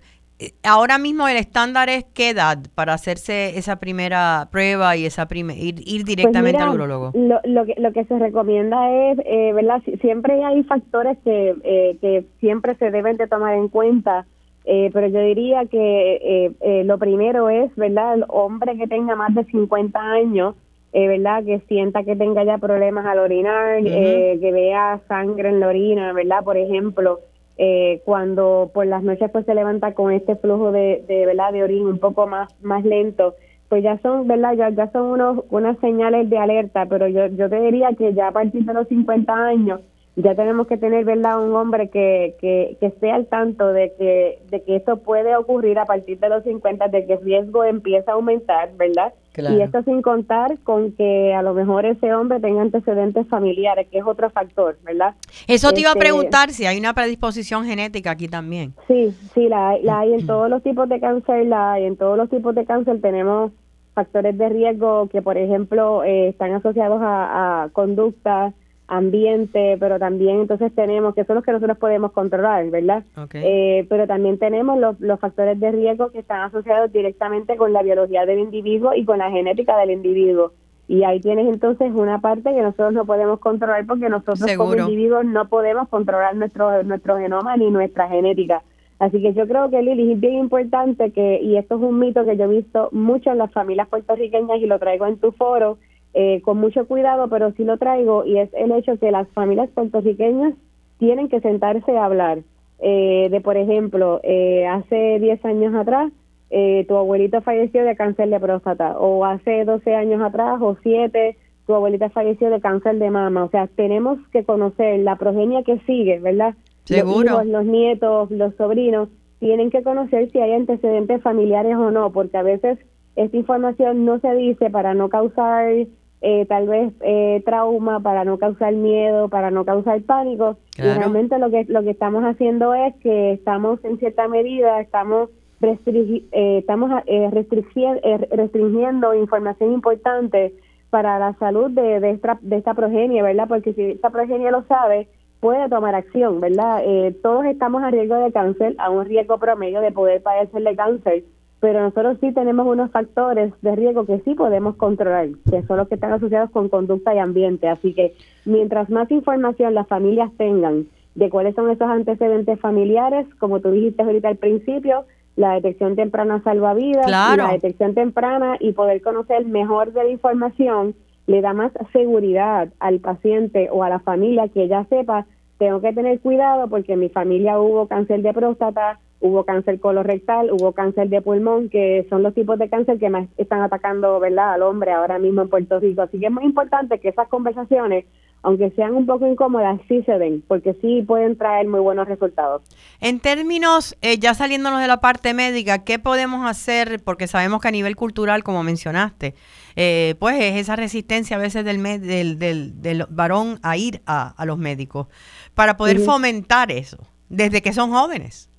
[0.62, 5.50] ahora mismo el estándar es qué edad para hacerse esa primera prueba y esa ir,
[5.58, 7.10] ir, Pues directamente al urologo.
[7.14, 9.82] Lo, lo, que, lo que se recomienda es, eh, ¿verdad?
[9.84, 14.26] Si- Siempre hay factores que, eh, que siempre se deben de tomar en cuenta,
[14.64, 18.14] eh, pero yo diría que eh, eh, lo primero es, ¿verdad?
[18.14, 20.54] El hombre que tenga más de 50 años,
[20.92, 21.44] eh, ¿verdad?
[21.44, 26.12] Que sienta que tenga ya problemas al orinar, eh, que vea sangre en la orina,
[26.12, 26.44] ¿verdad?
[26.44, 27.20] Por ejemplo,
[27.62, 31.62] eh, cuando por las noches pues se levanta con este flujo de, de verdad de
[31.62, 33.34] orina un poco más más lento
[33.68, 37.50] pues ya son verdad ya, ya son unos unas señales de alerta pero yo yo
[37.50, 39.82] te diría que ya a partir de los 50 años
[40.22, 44.38] ya tenemos que tener verdad un hombre que, que, que esté al tanto de que
[44.50, 48.12] de que esto puede ocurrir a partir de los 50 de que el riesgo empieza
[48.12, 49.54] a aumentar verdad Claro.
[49.56, 53.98] y esto sin contar con que a lo mejor ese hombre tenga antecedentes familiares que
[53.98, 55.14] es otro factor verdad
[55.46, 58.74] Eso te iba a Este, preguntar si hay una predisposición genética aquí también.
[58.88, 61.96] Sí, sí, la, hay- la hay en todos los tipos de cáncer, la hay en
[61.96, 63.00] todos los tipos de cáncer.
[63.00, 63.52] Tenemos
[63.94, 68.52] factores de riesgo que, por ejemplo, eh, están asociados a, a conducta,
[68.90, 73.04] ambiente, pero también entonces tenemos, que son los que nosotros podemos controlar, ¿verdad?
[73.16, 73.36] Ok.
[73.36, 77.82] Eh, pero también tenemos los, los factores de riesgo que están asociados directamente con la
[77.82, 80.52] biología del individuo y con la genética del individuo.
[80.88, 85.24] Y ahí tienes entonces una parte que nosotros no podemos controlar porque nosotros como individuos
[85.24, 88.62] no podemos controlar nuestro, nuestro genoma ni nuestra genética.
[88.98, 92.24] Así que yo creo que Lili es bien importante que, y esto es un mito
[92.24, 95.78] que yo he visto mucho en las familias puertorriqueñas y lo traigo en tu foro,
[96.14, 99.70] eh, con mucho cuidado, pero sí lo traigo, y es el hecho que las familias
[99.70, 100.54] puertorriqueñas
[100.98, 102.38] tienen que sentarse a hablar.
[102.78, 106.12] Eh, de, por ejemplo, eh, hace 10 años atrás,
[106.50, 111.36] eh, tu abuelito falleció de cáncer de próstata, o hace 12 años atrás, o 7,
[111.66, 113.44] tu abuelita falleció de cáncer de mama.
[113.44, 116.54] O sea, tenemos que conocer la progenia que sigue, ¿verdad?
[116.84, 117.22] Seguro.
[117.22, 122.10] Los hijos, los nietos, los sobrinos, tienen que conocer si hay antecedentes familiares o no,
[122.12, 122.78] porque a veces
[123.16, 125.72] esta información no se dice para no causar
[126.22, 130.56] eh, tal vez eh, trauma, para no causar miedo, para no causar pánico.
[130.76, 130.90] Claro.
[130.90, 135.30] Y realmente lo que lo que estamos haciendo es que estamos en cierta medida estamos
[135.60, 140.54] restringi- eh, estamos eh, eh, restringiendo información importante
[140.90, 143.46] para la salud de, de, esta, de esta progenie, ¿verdad?
[143.46, 145.06] Porque si esta progenie lo sabe,
[145.38, 146.82] puede tomar acción, ¿verdad?
[146.84, 150.76] Eh, todos estamos a riesgo de cáncer, a un riesgo promedio de poder padecer de
[150.76, 151.22] cáncer,
[151.60, 155.88] pero nosotros sí tenemos unos factores de riesgo que sí podemos controlar, que son los
[155.88, 157.68] que están asociados con conducta y ambiente.
[157.68, 158.14] Así que
[158.46, 164.02] mientras más información las familias tengan de cuáles son esos antecedentes familiares, como tú dijiste
[164.02, 165.04] ahorita al principio,
[165.36, 167.44] la detección temprana salva vidas, y Claro.
[167.44, 170.94] la detección temprana y poder conocer mejor de la información
[171.26, 175.26] le da más seguridad al paciente o a la familia que ya sepa,
[175.58, 180.50] tengo que tener cuidado porque en mi familia hubo cáncer de próstata, hubo cáncer colorectal,
[180.50, 184.54] hubo cáncer de pulmón, que son los tipos de cáncer que más están atacando, ¿verdad?,
[184.54, 186.02] al hombre ahora mismo en Puerto Rico.
[186.02, 188.06] Así que es muy importante que esas conversaciones,
[188.42, 192.62] aunque sean un poco incómodas, sí se den, porque sí pueden traer muy buenos resultados.
[193.00, 197.02] En términos, eh, ya saliéndonos de la parte médica, ¿qué podemos hacer?
[197.04, 199.34] Porque sabemos que a nivel cultural, como mencionaste,
[199.76, 204.00] eh, pues es esa resistencia a veces del, me- del, del, del varón a ir
[204.06, 205.08] a, a los médicos,
[205.54, 206.96] para poder fomentar eso,
[207.28, 208.49] desde que son jóvenes.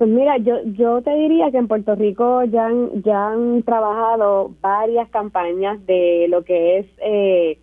[0.00, 4.50] Pues mira, yo yo te diría que en Puerto Rico ya han, ya han trabajado
[4.62, 7.58] varias campañas de lo que es eh,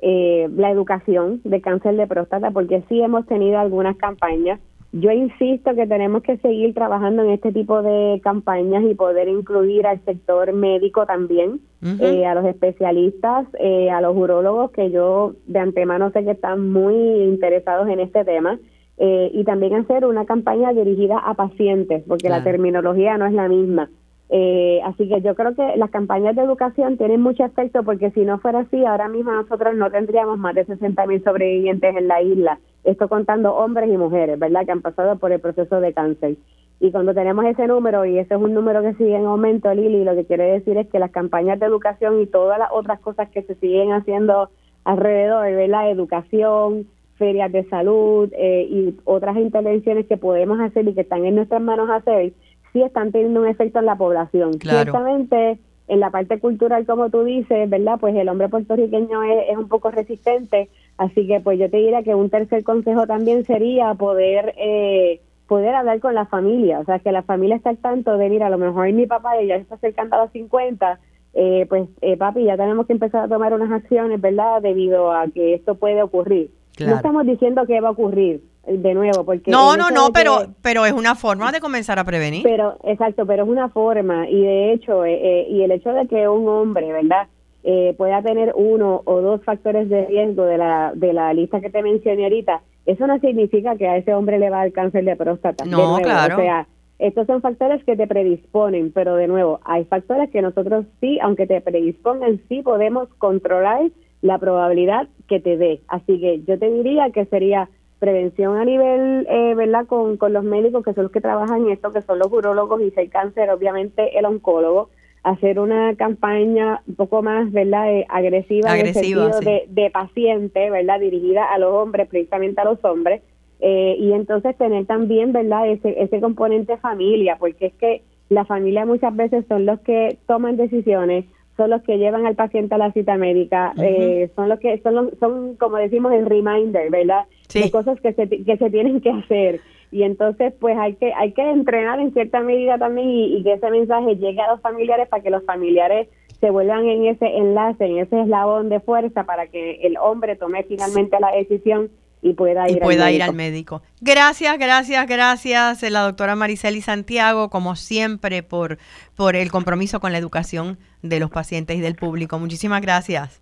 [0.00, 4.60] eh, la educación de cáncer de próstata, porque sí hemos tenido algunas campañas.
[4.92, 9.86] Yo insisto que tenemos que seguir trabajando en este tipo de campañas y poder incluir
[9.86, 11.58] al sector médico también,
[12.02, 16.70] eh, a los especialistas, eh, a los urólogos, que yo de antemano sé que están
[16.70, 18.58] muy interesados en este tema
[18.98, 23.48] eh, y también hacer una campaña dirigida a pacientes, porque la terminología no es la
[23.48, 23.88] misma.
[24.30, 28.26] Eh, así que yo creo que las campañas de educación tienen mucho efecto porque si
[28.26, 32.20] no fuera así, ahora mismo nosotros no tendríamos más de 60 mil sobrevivientes en la
[32.20, 32.58] isla.
[32.84, 34.66] Esto contando hombres y mujeres, ¿verdad?
[34.66, 36.36] Que han pasado por el proceso de cáncer.
[36.80, 40.04] Y cuando tenemos ese número, y ese es un número que sigue en aumento, Lili,
[40.04, 43.28] lo que quiere decir es que las campañas de educación y todas las otras cosas
[43.30, 44.50] que se siguen haciendo
[44.84, 45.90] alrededor, ¿verdad?
[45.90, 46.86] Educación,
[47.18, 51.60] ferias de salud eh, y otras intervenciones que podemos hacer y que están en nuestras
[51.60, 52.32] manos hacer,
[52.72, 54.54] sí están teniendo un efecto en la población.
[54.58, 54.92] Claro.
[54.92, 57.98] Ciertamente, en la parte cultural, como tú dices, ¿verdad?
[58.00, 62.02] Pues el hombre puertorriqueño es, es un poco resistente, así que pues yo te diría
[62.02, 66.98] que un tercer consejo también sería poder eh, poder hablar con la familia, o sea,
[66.98, 69.62] que la familia esté al tanto de, mira, a lo mejor mi papá ya se
[69.62, 71.00] está acercando a los 50,
[71.34, 74.60] eh, pues eh, papi, ya tenemos que empezar a tomar unas acciones, ¿verdad?
[74.60, 76.50] Debido a que esto puede ocurrir.
[76.78, 76.92] Claro.
[76.92, 79.50] No estamos diciendo que va a ocurrir, de nuevo, porque...
[79.50, 82.44] No, no, no, pero, pero es una forma de comenzar a prevenir.
[82.44, 86.06] Pero, exacto, pero es una forma y de hecho, eh, eh, y el hecho de
[86.06, 87.26] que un hombre, ¿verdad?
[87.64, 91.70] Eh, pueda tener uno o dos factores de riesgo de la, de la lista que
[91.70, 95.04] te mencioné ahorita, eso no significa que a ese hombre le va a dar cáncer
[95.04, 95.64] de próstata.
[95.64, 96.36] No, claro.
[96.36, 100.86] O sea, estos son factores que te predisponen, pero de nuevo, hay factores que nosotros
[101.00, 103.90] sí, aunque te predispongan, sí podemos controlar
[104.22, 105.80] la probabilidad que te dé.
[105.88, 109.86] Así que yo te diría que sería prevención a nivel, eh, ¿verdad?
[109.86, 112.80] Con, con los médicos que son los que trabajan en esto, que son los urólogos
[112.80, 114.90] y si hay cáncer, obviamente el oncólogo,
[115.24, 117.92] hacer una campaña un poco más, ¿verdad?
[117.92, 121.00] Eh, agresiva, en el sentido de, de paciente, ¿verdad?
[121.00, 123.22] Dirigida a los hombres, precisamente a los hombres,
[123.60, 125.68] eh, y entonces tener también, ¿verdad?
[125.68, 130.56] Ese, ese componente familia, porque es que la familia muchas veces son los que toman
[130.56, 131.24] decisiones,
[131.58, 135.10] son los que llevan al paciente a la cita médica, eh, son los que son,
[135.18, 137.26] son como decimos el reminder, ¿verdad?
[137.52, 139.60] De cosas que se, que se tienen que hacer.
[139.90, 143.70] Y entonces pues hay que hay que entrenar en cierta medida también y, que ese
[143.70, 146.08] mensaje llegue a los familiares para que los familiares
[146.40, 150.62] se vuelvan en ese enlace, en ese eslabón de fuerza para que el hombre tome
[150.62, 151.90] finalmente la decisión
[152.22, 153.30] y pueda ir, pueda al, ir médico.
[153.30, 153.82] al médico.
[154.00, 158.78] Gracias, gracias, gracias, la doctora Mariceli Santiago, como siempre, por,
[159.14, 162.38] por el compromiso con la educación de los pacientes y del público.
[162.38, 163.40] Muchísimas gracias.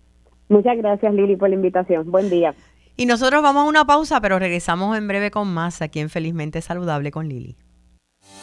[0.49, 2.09] Muchas gracias, Lili, por la invitación.
[2.09, 2.53] Buen día.
[2.95, 6.61] Y nosotros vamos a una pausa, pero regresamos en breve con más aquí en Felizmente
[6.61, 7.55] Saludable con Lili.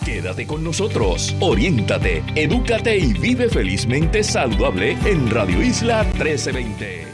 [0.04, 7.13] Quédate con nosotros, oriéntate, edúcate y vive felizmente saludable en Radio Isla 1320.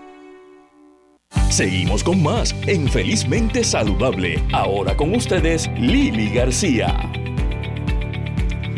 [1.51, 4.41] Seguimos con más en Felizmente Saludable.
[4.53, 6.97] Ahora con ustedes, Lili García.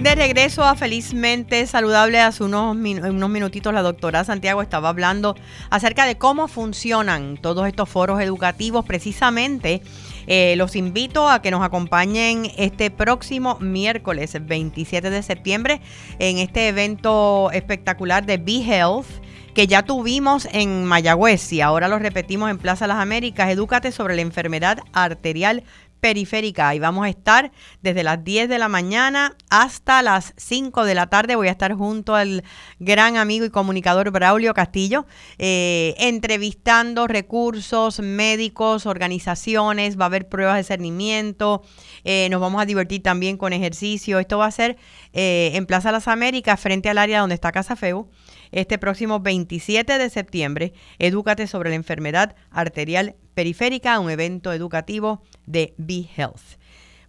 [0.02, 5.36] De regreso a Felizmente Saludable, hace unos, unos minutitos la doctora Santiago estaba hablando
[5.70, 8.84] acerca de cómo funcionan todos estos foros educativos.
[8.84, 9.82] Precisamente
[10.28, 15.80] eh, los invito a que nos acompañen este próximo miércoles 27 de septiembre
[16.20, 19.23] en este evento espectacular de Be Health
[19.54, 23.50] que ya tuvimos en Mayagüez y ahora lo repetimos en Plaza Las Américas.
[23.50, 25.64] Edúcate sobre la enfermedad arterial
[26.04, 26.76] periférica.
[26.76, 31.08] Y vamos a estar desde las 10 de la mañana hasta las 5 de la
[31.08, 31.38] tarde.
[31.38, 32.44] Voy a estar junto al
[32.80, 35.06] gran amigo y comunicador Braulio Castillo,
[35.38, 41.64] eh, entrevistando recursos médicos, organizaciones, va a haber pruebas de cernimiento,
[42.04, 44.20] eh, nos vamos a divertir también con ejercicio.
[44.20, 44.76] Esto va a ser
[45.14, 48.10] eh, en Plaza Las Américas, frente al área donde está Casa Feu
[48.54, 50.74] este próximo 27 de septiembre.
[51.00, 56.58] Edúcate sobre la enfermedad arterial periférica, un evento educativo de Be Health.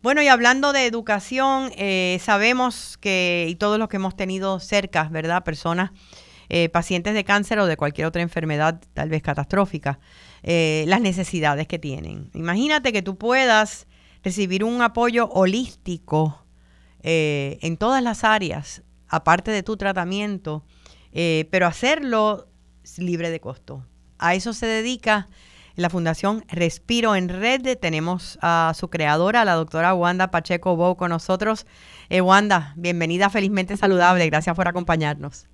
[0.02, 5.08] Bueno, y hablando de educación, eh, sabemos que, y todos los que hemos tenido cerca,
[5.10, 5.44] ¿verdad?
[5.44, 5.92] Personas,
[6.50, 9.98] eh, pacientes de cáncer o de cualquier otra enfermedad, tal vez catastrófica,
[10.42, 12.30] eh, las necesidades que tienen.
[12.34, 13.86] Imagínate que tú puedas
[14.22, 16.40] recibir un apoyo holístico
[17.06, 20.64] en todas las áreas, aparte de tu tratamiento,
[21.50, 22.46] pero hacerlo
[22.98, 23.84] libre de costo.
[24.18, 25.28] A eso se dedica
[25.76, 27.78] la Fundación Respiro en Red.
[27.80, 31.66] Tenemos a su creadora, la doctora Wanda Pacheco Bow, con nosotros.
[32.10, 34.26] Eh, Wanda, bienvenida Felizmente Saludable.
[34.26, 35.48] Gracias por acompañarnos.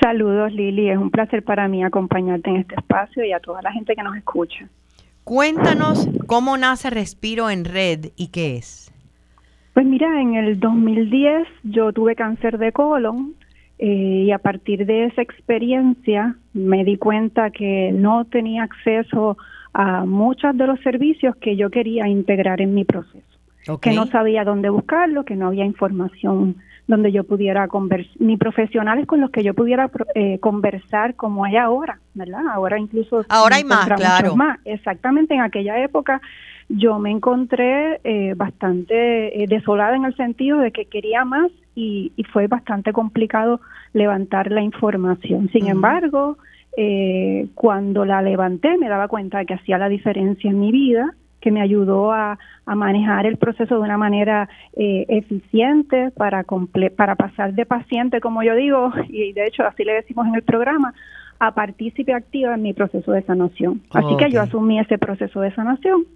[0.00, 0.90] Saludos, Lili.
[0.90, 4.02] Es un placer para mí acompañarte en este espacio y a toda la gente que
[4.02, 4.68] nos escucha.
[5.24, 8.92] Cuéntanos cómo nace Respiro en Red y qué es.
[9.74, 13.34] Pues mira, en el 2010 yo tuve cáncer de colon
[13.78, 19.36] eh, y a partir de esa experiencia me di cuenta que no tenía acceso
[19.72, 23.24] a muchos de los servicios que yo quería integrar en mi proceso.
[23.80, 29.06] Que no sabía dónde buscarlo, que no había información donde yo pudiera conversar, ni profesionales
[29.06, 32.42] con los que yo pudiera eh, conversar como hay ahora, ¿verdad?
[32.52, 33.24] Ahora incluso...
[33.28, 34.36] Ahora hay más, claro.
[34.36, 34.58] Más.
[34.64, 36.22] Exactamente, en aquella época
[36.68, 42.12] yo me encontré eh, bastante eh, desolada en el sentido de que quería más y,
[42.32, 43.60] fue bastante complicado
[43.92, 45.48] levantar la información.
[45.50, 46.38] Sin embargo,
[46.76, 51.14] eh, cuando la levanté me daba cuenta de que hacía la diferencia en mi vida,
[51.40, 56.44] que me ayudó a, manejar el proceso de una manera eficiente para,
[56.96, 60.42] para pasar de paciente, como yo digo, y de hecho así le decimos en el
[60.42, 60.92] programa,
[61.38, 63.82] a partícipe activa en mi proceso de sanación.
[63.92, 66.06] Así que yo asumí ese proceso de sanación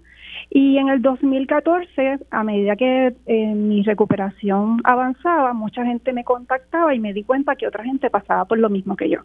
[0.53, 6.93] Y en el 2014, a medida que eh, mi recuperación avanzaba, mucha gente me contactaba
[6.93, 9.21] y me di cuenta que otra gente pasaba por lo mismo que yo.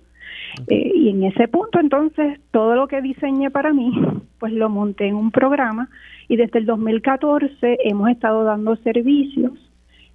[0.69, 3.91] Eh, y en ese punto, entonces, todo lo que diseñé para mí,
[4.39, 5.89] pues lo monté en un programa
[6.29, 9.53] y desde el 2014 hemos estado dando servicios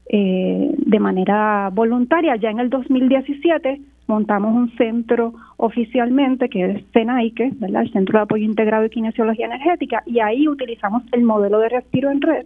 [0.07, 2.37] eh, de manera voluntaria.
[2.37, 7.83] Ya en el 2017 montamos un centro oficialmente que es CENAICE, ¿verdad?
[7.83, 12.11] el Centro de Apoyo Integrado de Kinesiología Energética, y ahí utilizamos el modelo de respiro
[12.11, 12.45] en red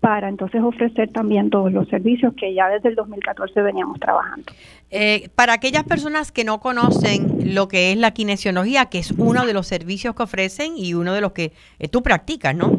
[0.00, 4.52] para entonces ofrecer también todos los servicios que ya desde el 2014 veníamos trabajando.
[4.90, 9.46] Eh, para aquellas personas que no conocen lo que es la kinesiología, que es uno
[9.46, 12.72] de los servicios que ofrecen y uno de los que eh, tú practicas, ¿no?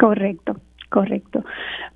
[0.00, 0.56] Correcto.
[0.88, 1.44] Correcto.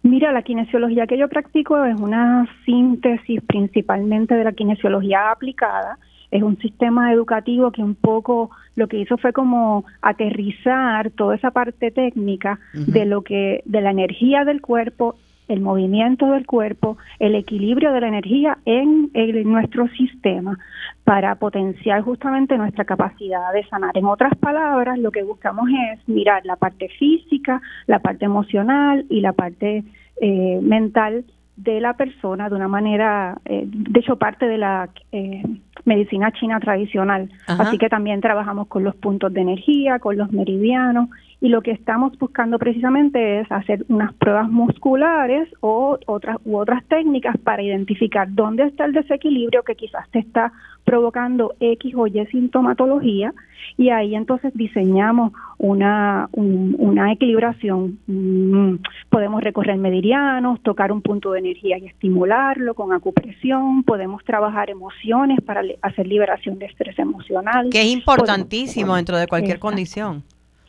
[0.02, 5.98] Mira, la kinesiología que yo practico es una síntesis principalmente de la kinesiología aplicada.
[6.30, 11.50] Es un sistema educativo que un poco lo que hizo fue como aterrizar toda esa
[11.50, 15.16] parte técnica de lo que de la energía del cuerpo
[15.48, 19.10] el movimiento del cuerpo, el equilibrio de la energía en,
[19.44, 20.58] nuestro sistema
[21.04, 23.96] para potenciar justamente nuestra capacidad de sanar.
[23.96, 29.20] En otras palabras, lo que buscamos es mirar la parte física, la parte emocional y
[29.20, 29.84] la parte
[30.20, 31.24] eh, mental
[31.56, 35.42] de la persona de una manera, eh, de hecho parte de la eh,
[35.84, 37.30] medicina china tradicional.
[37.46, 41.08] Así que también trabajamos con los puntos de energía, con los meridianos
[41.42, 46.84] y lo que estamos buscando precisamente es hacer unas pruebas musculares o otras u otras
[46.86, 50.52] técnicas para identificar dónde está el desequilibrio que quizás te está
[50.84, 53.34] provocando X o Y sintomatología
[53.76, 57.98] y ahí entonces diseñamos una, una equilibración.
[58.06, 58.76] Mm,
[59.10, 65.40] podemos recorrer meridianos, tocar un punto de energía y estimularlo con acupresión, podemos trabajar emociones
[65.40, 67.68] para hacer liberación de estrés emocional.
[67.70, 70.22] Que es importantísimo dentro de cualquier condición.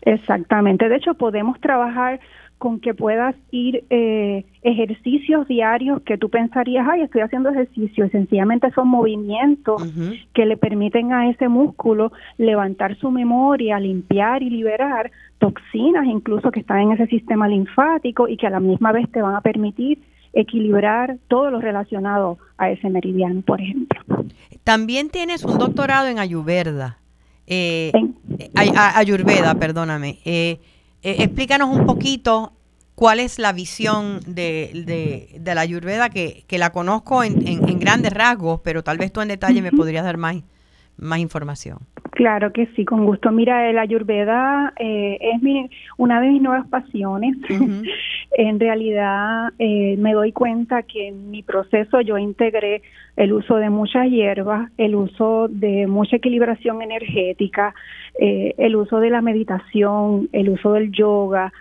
[0.06, 0.90] Exactamente.
[0.90, 2.20] De hecho, podemos trabajar
[2.58, 8.10] con que puedas ir eh, ejercicios diarios que tú pensarías, ay, estoy haciendo ejercicio, y
[8.10, 9.84] sencillamente son movimientos
[10.34, 16.62] que le permiten a ese músculo levantar su memoria, limpiar y liberar toxinas incluso que
[16.62, 20.00] están en ese sistema linfático y que a la misma vez te van a permitir
[20.32, 24.00] equilibrar todo lo relacionado a ese meridiano, por ejemplo.
[24.64, 26.98] También tienes un doctorado en Ayurveda.
[27.48, 27.92] Eh,
[28.56, 30.20] Ayurveda, perdóname.
[30.26, 30.60] Eh,
[31.02, 32.54] eh, explícanos un poquito
[32.96, 38.14] cuál es la visión de, de, la Ayurveda, que, que la conozco en, en, grandes
[38.14, 40.36] rasgos, pero tal vez tú en detalle me podrías dar más,
[40.98, 41.80] más información.
[42.12, 43.32] Claro que sí, con gusto.
[43.32, 47.36] Mira, la Ayurveda eh, es mi, una de mis nuevas pasiones.
[48.38, 52.84] en realidad eh, me doy cuenta que en mi proceso yo integré
[53.16, 57.74] el uso de muchas hierbas, el uso de mucha equilibración energética,
[58.20, 61.52] eh, el uso de la meditación, el uso del yoga,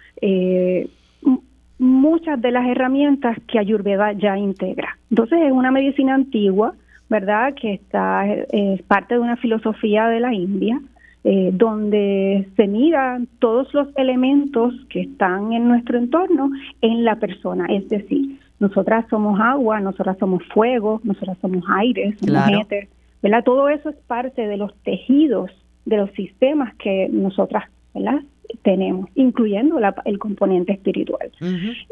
[1.79, 4.97] muchas de las herramientas que Ayurveda ya integra.
[5.11, 6.75] Entonces es una medicina antigua
[7.13, 7.53] ¿verdad?
[7.55, 10.81] Que está es parte de una filosofía de la India,
[11.25, 17.67] eh, donde se miran todos los elementos que están en nuestro entorno en la persona,
[17.69, 22.89] es decir, nosotras somos agua, nosotras somos fuego, nosotras somos aire, somos éter,
[23.23, 23.45] ¿verdad?
[23.45, 25.51] Todo eso es parte de los tejidos,
[25.85, 28.21] de los sistemas que nosotras, ¿verdad?
[28.63, 31.31] Tenemos, incluyendo el componente espiritual.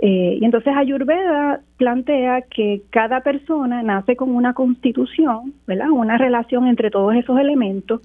[0.02, 5.90] Eh, y entonces Ayurveda plantea que cada persona nace con una constitución, ¿verdad?
[5.90, 8.00] Una relación entre todos esos elementos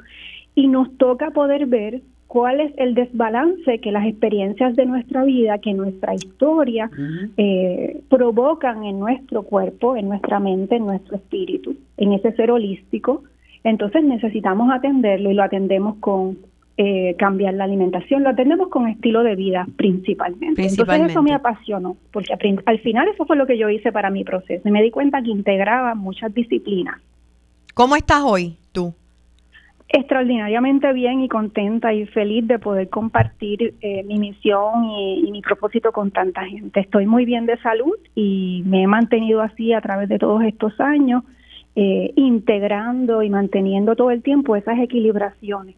[0.55, 5.59] y nos toca poder ver cuál es el desbalance que las experiencias de nuestra vida,
[5.59, 6.89] que nuestra historia
[7.37, 13.23] eh, provocan en nuestro cuerpo, en nuestra mente, en nuestro espíritu, en ese ser holístico.
[13.63, 16.37] Entonces necesitamos atenderlo y lo atendemos con
[16.77, 18.23] eh, cambiar la alimentación.
[18.23, 20.61] Lo atendemos con estilo de vida principalmente.
[20.67, 22.33] Entonces eso me apasionó, porque
[22.65, 24.67] al final eso fue lo que yo hice para mi proceso.
[24.67, 26.99] Y me di cuenta que integraba muchas disciplinas.
[27.73, 28.93] ¿Cómo estás hoy tú?
[29.87, 35.93] Extraordinariamente bien y contenta y feliz de poder compartir eh, mi misión y, mi propósito
[35.93, 36.81] con tanta gente.
[36.81, 40.77] Estoy muy bien de salud y me he mantenido así a través de todos estos
[40.81, 41.23] años,
[41.77, 45.75] eh, integrando y manteniendo todo el tiempo esas equilibraciones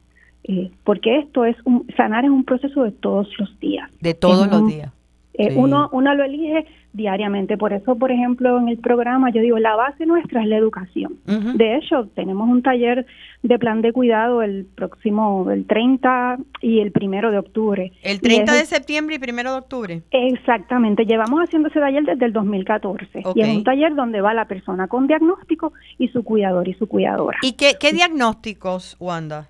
[0.47, 3.89] eh, porque esto es un, sanar es un proceso de todos los días.
[4.01, 4.91] De todos los días.
[5.33, 7.57] Eh, uno, uno lo elige diariamente.
[7.57, 11.19] Por eso, por ejemplo, en el programa yo digo, la base nuestra es la educación.
[11.25, 13.05] De hecho, tenemos un taller
[13.43, 17.91] de plan de cuidado el próximo, el 30 y el primero de octubre.
[18.01, 20.01] El 30 de septiembre y primero de octubre.
[20.09, 21.05] Exactamente.
[21.05, 23.23] Llevamos haciendo ese taller desde el 2014.
[23.35, 26.87] Y es un taller donde va la persona con diagnóstico y su cuidador y su
[26.87, 27.37] cuidadora.
[27.43, 29.49] ¿Y qué, qué diagnósticos, Wanda?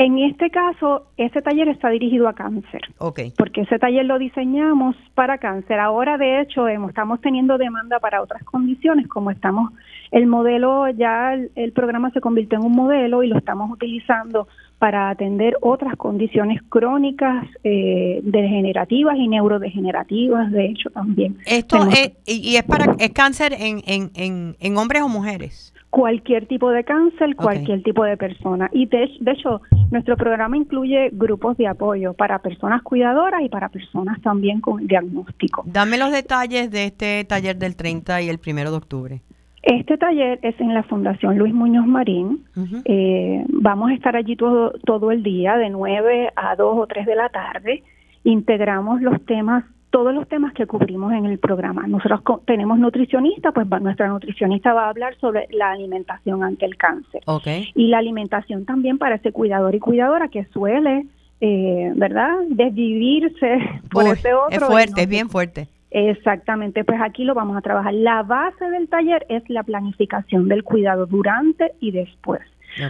[0.00, 2.80] En este caso, ese taller está dirigido a cáncer.
[3.36, 5.78] Porque ese taller lo diseñamos para cáncer.
[5.78, 9.72] Ahora, de hecho, estamos teniendo demanda para otras condiciones, como estamos,
[10.10, 14.48] el modelo, ya el, programa se convirtió en un modelo y lo estamos utilizando
[14.78, 21.36] para atender otras condiciones crónicas, eh, degenerativas y neurodegenerativas, de hecho, también.
[21.44, 25.74] ¿Esto es, y es para, es cáncer en, en, en, en hombres o mujeres?
[25.90, 28.70] Cualquier tipo de cáncer, cualquier tipo de persona.
[28.72, 29.60] Y de, hecho,
[29.90, 35.64] nuestro programa incluye grupos de apoyo para personas cuidadoras y para personas también con diagnóstico.
[35.66, 39.20] Dame los detalles de este taller del 30 y el 1 de octubre.
[39.62, 42.44] Este taller es en la Fundación Luis Muñoz Marín.
[42.86, 47.04] Eh, vamos a estar allí todo, todo el día, de 9 a 2 o 3
[47.04, 47.82] de la tarde.
[48.24, 51.86] Integramos los temas todos los temas que cubrimos en el programa.
[51.86, 57.22] Nosotros tenemos nutricionista, pues nuestra nutricionista va a hablar sobre la alimentación ante el cáncer.
[57.74, 61.06] Y la alimentación también para ese cuidador y cuidadora que suele,
[61.40, 63.58] eh, ¿verdad?, desvivirse
[63.90, 64.56] por ese otro.
[64.56, 65.68] Es fuerte, es bien fuerte.
[65.90, 67.92] Exactamente, pues aquí lo vamos a trabajar.
[67.92, 72.42] La base del taller es la planificación del cuidado durante y después.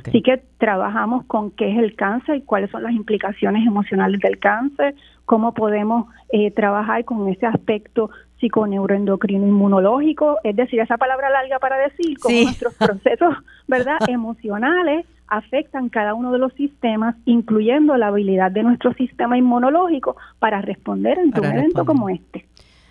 [0.07, 4.39] Así que trabajamos con qué es el cáncer y cuáles son las implicaciones emocionales del
[4.39, 8.11] cáncer, cómo podemos eh, trabajar con ese aspecto
[8.41, 13.35] psiconeuroendocrino inmunológico, es decir, esa palabra larga para decir cómo nuestros procesos,
[13.67, 20.17] ¿verdad?, emocionales afectan cada uno de los sistemas, incluyendo la habilidad de nuestro sistema inmunológico
[20.39, 22.47] para responder en un evento como este.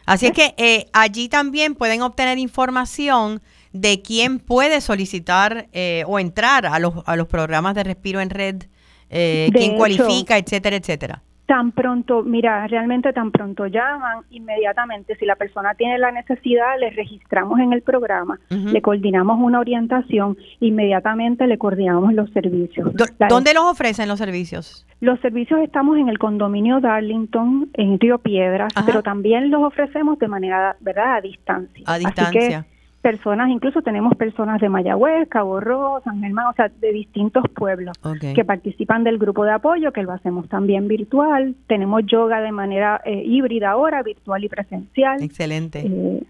[0.06, 3.42] Así es que eh, allí también pueden obtener información
[3.74, 8.30] de quién puede solicitar eh, o entrar a los, a los programas de respiro en
[8.30, 8.64] red,
[9.10, 11.22] eh, quién cualifica, etcétera, etcétera.
[11.46, 16.92] Tan pronto, mira, realmente tan pronto llaman, inmediatamente, si la persona tiene la necesidad, le
[16.92, 22.92] registramos en el programa, le coordinamos una orientación, inmediatamente le coordinamos los servicios.
[23.28, 24.86] ¿Dónde los ofrecen los servicios?
[25.00, 30.28] Los servicios estamos en el condominio Darlington, en Río Piedras, pero también los ofrecemos de
[30.28, 31.84] manera, ¿verdad?, a distancia.
[31.88, 32.68] A distancia
[33.02, 37.98] personas, incluso tenemos personas de Mayagüez, Cabo Rojo, San Germán, o sea, de distintos pueblos
[38.36, 41.56] que participan del grupo de apoyo, que lo hacemos también virtual.
[41.68, 45.24] Tenemos yoga de manera eh, híbrida ahora, virtual y presencial.
[45.24, 45.80] Excelente.
[45.86, 46.22] Eh,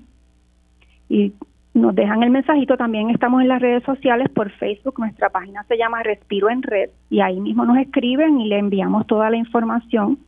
[1.09, 1.33] y
[1.73, 2.77] nos dejan el mensajito.
[2.77, 4.97] También estamos en las redes sociales por Facebook.
[4.97, 9.05] Nuestra página se llama Respiro en Red y ahí mismo nos escriben y le enviamos
[9.07, 10.19] toda la información.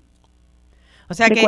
[1.09, 1.41] O sea que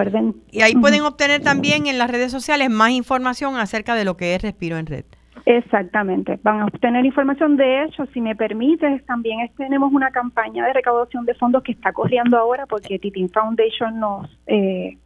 [0.52, 4.36] y ahí pueden obtener también en las redes sociales más información acerca de lo que
[4.36, 5.06] es Respiro en Red.
[5.46, 7.58] Exactamente, van a obtener información.
[7.58, 11.92] De hecho, si me permites, también tenemos una campaña de recaudación de fondos que está
[11.94, 14.98] corriendo ahora porque Titin Foundation nos eh,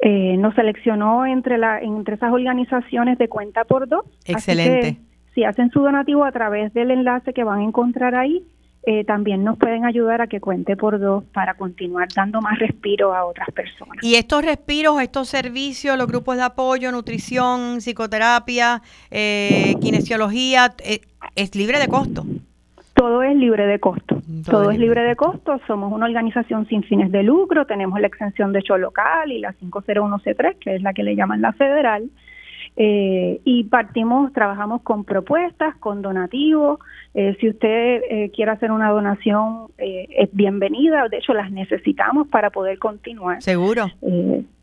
[0.00, 4.04] eh, nos seleccionó entre la entre esas organizaciones de cuenta por dos.
[4.26, 4.98] Excelente.
[5.34, 8.44] si hacen su donativo a través del enlace que van a encontrar ahí,
[8.84, 13.14] eh, también nos pueden ayudar a que cuente por dos para continuar dando más respiro
[13.14, 13.98] a otras personas.
[14.02, 21.00] Y estos respiros, estos servicios, los grupos de apoyo, nutrición, psicoterapia, eh, kinesiología, eh,
[21.36, 22.24] es libre de costo.
[22.94, 24.20] Todo es libre de costo.
[24.44, 25.60] Todo, es libre de costo.
[25.66, 27.64] Somos una organización sin fines de lucro.
[27.66, 31.40] Tenemos la exención de hecho local y la 501C3, que es la que le llaman
[31.40, 32.10] la federal.
[32.76, 36.78] Eh, y partimos, trabajamos con propuestas, con donativos.
[37.14, 41.08] Eh, si usted eh, quiere hacer una donación, es bienvenida.
[41.08, 43.42] De hecho, las necesitamos para poder continuar.
[43.42, 43.90] Seguro.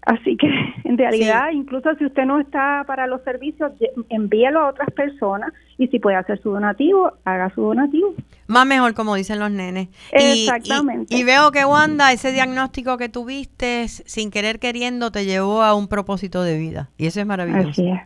[0.03, 0.47] Así que,
[0.83, 3.71] en realidad, incluso si usted no está para los servicios,
[4.09, 8.13] envíelo a otras personas y si puede hacer su donativo, haga su donativo.
[8.47, 9.89] Más mejor, como dicen los nenes.
[10.11, 11.15] Exactamente.
[11.15, 15.87] Y, veo que, Wanda, ese diagnóstico que tuviste, sin querer queriendo, te llevó a un
[15.87, 16.89] propósito de vida.
[16.97, 17.69] Y eso es maravilloso.
[17.69, 17.99] Así es.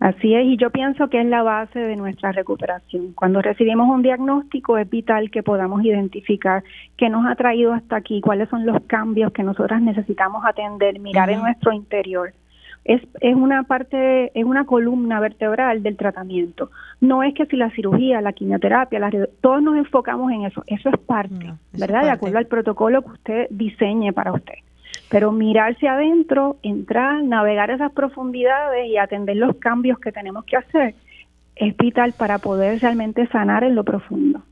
[0.00, 3.12] Así es, y yo pienso que es la base de nuestra recuperación.
[3.12, 6.64] Cuando recibimos un diagnóstico es vital que podamos identificar
[6.96, 11.30] qué nos ha traído hasta aquí, cuáles son los cambios que nosotras necesitamos atender, mirar
[11.30, 12.32] en nuestro interior
[12.84, 16.70] es, es una parte, es una columna vertebral del tratamiento.
[17.00, 20.88] No es que si la cirugía, la quimioterapia, la, todos nos enfocamos en eso, eso
[20.88, 22.02] es parte, ¿verdad?
[22.02, 24.54] De acuerdo al protocolo que usted diseñe para usted.
[25.10, 30.94] Pero mirarse adentro, entrar, navegar esas profundidades y atender los cambios que tenemos que hacer
[31.56, 34.42] es vital para poder realmente sanar en lo profundo.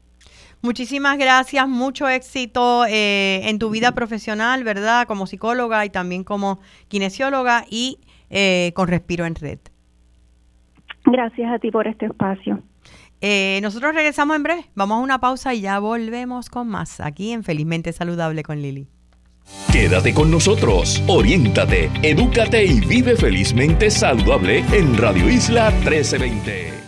[0.61, 5.07] Muchísimas gracias, mucho éxito eh, en tu vida profesional, ¿verdad?
[5.07, 7.99] Como psicóloga y también como kinesióloga y
[8.29, 9.61] eh, con Respiro en Red.
[11.07, 12.61] Gracias a ti por este espacio.
[13.21, 17.33] Eh, nosotros regresamos en breve, vamos a una pausa y ya volvemos con más aquí
[17.33, 18.89] en Felizmente Saludable con Lili.
[19.73, 26.88] Quédate con nosotros, oriéntate, edúcate y vive felizmente saludable en Radio Isla 1320.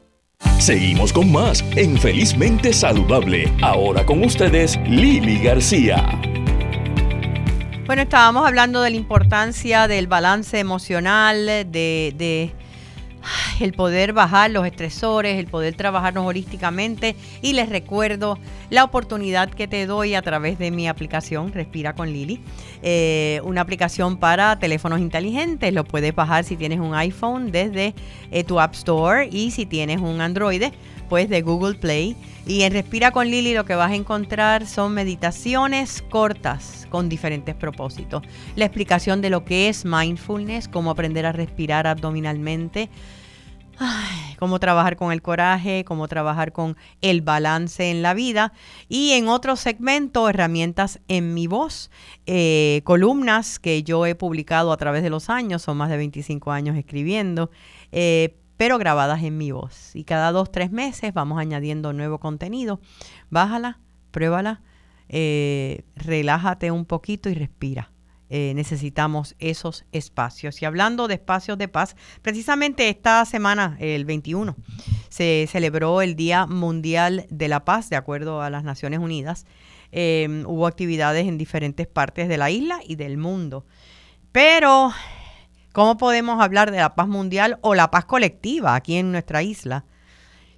[0.59, 3.51] Seguimos con más en Felizmente Saludable.
[3.61, 6.05] Ahora con ustedes, Lili García.
[7.87, 12.53] Bueno, estábamos hablando de la importancia del balance emocional, de,
[13.59, 17.15] el poder bajar los estresores, el poder trabajarnos holísticamente.
[17.41, 18.37] Y les recuerdo
[18.69, 22.39] la oportunidad que te doy a través de mi aplicación Respira con Lili.
[22.81, 25.73] Eh, una aplicación para teléfonos inteligentes.
[25.73, 27.93] Lo puedes bajar si tienes un iPhone desde
[28.31, 30.63] eh, tu App Store y si tienes un Android,
[31.11, 32.15] de Google Play.
[32.47, 37.53] Y en Respira con Lili lo que vas a encontrar son meditaciones cortas con diferentes
[37.53, 38.23] propósitos.
[38.55, 42.89] La explicación de lo que es mindfulness, cómo aprender a respirar abdominalmente
[44.37, 48.53] cómo trabajar con el coraje, cómo trabajar con el balance en la vida.
[48.89, 51.89] Y en otro segmento, herramientas en mi voz,
[52.25, 56.51] eh, columnas que yo he publicado a través de los años, son más de 25
[56.51, 57.51] años escribiendo,
[57.91, 59.95] eh, pero grabadas en mi voz.
[59.95, 62.79] Y cada dos, tres meses vamos añadiendo nuevo contenido.
[63.31, 63.79] Bájala,
[64.11, 64.61] pruébala,
[65.09, 67.91] eh, relájate un poquito y respira.
[68.29, 70.61] Eh, necesitamos esos espacios.
[70.61, 74.55] Y hablando de espacios de paz, precisamente esta semana, el 21,
[75.09, 79.47] se celebró el Día Mundial de la Paz, de acuerdo a las Naciones Unidas.
[79.91, 83.65] Em, hubo actividades en diferentes partes de la isla y del mundo.
[84.31, 84.91] Pero,
[85.71, 89.85] ¿cómo podemos hablar de la paz mundial o la paz colectiva aquí en nuestra isla?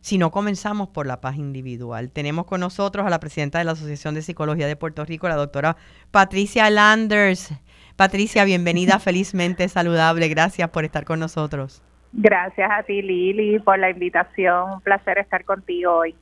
[0.04, 2.12] si no comenzamos por la paz individual.
[2.12, 5.38] Tenemos con nosotros a la presidenta de la Asociación de Psicología de Puerto Rico, la
[5.38, 5.78] doctora
[6.12, 7.54] Patricia Landers.
[7.96, 10.28] Patricia, bienvenida felizmente saludable.
[10.28, 11.82] Gracias por estar con nosotros.
[12.12, 14.74] Gracias a ti, Lili, por la invitación.
[14.74, 16.16] Un placer estar contigo hoy.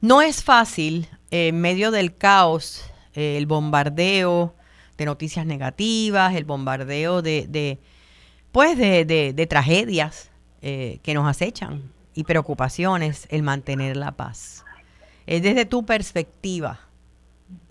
[0.00, 4.56] No es fácil, en medio del caos, eh, el bombardeo
[4.98, 7.78] de noticias negativas, el bombardeo de,
[8.52, 10.30] pues de, tragedias
[10.62, 11.82] eh, que nos acechan
[12.14, 14.64] y preocupaciones, el mantener la paz.
[15.26, 16.80] Eh, desde tu perspectiva,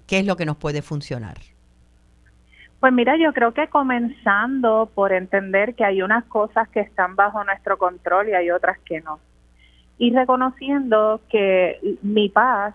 [0.08, 1.38] ¿qué es lo que nos puede funcionar?
[2.80, 7.44] Pues mira, yo creo que comenzando por entender que hay unas cosas que están bajo
[7.44, 9.20] nuestro control y hay otras que no.
[9.98, 12.74] Y reconociendo que mi paz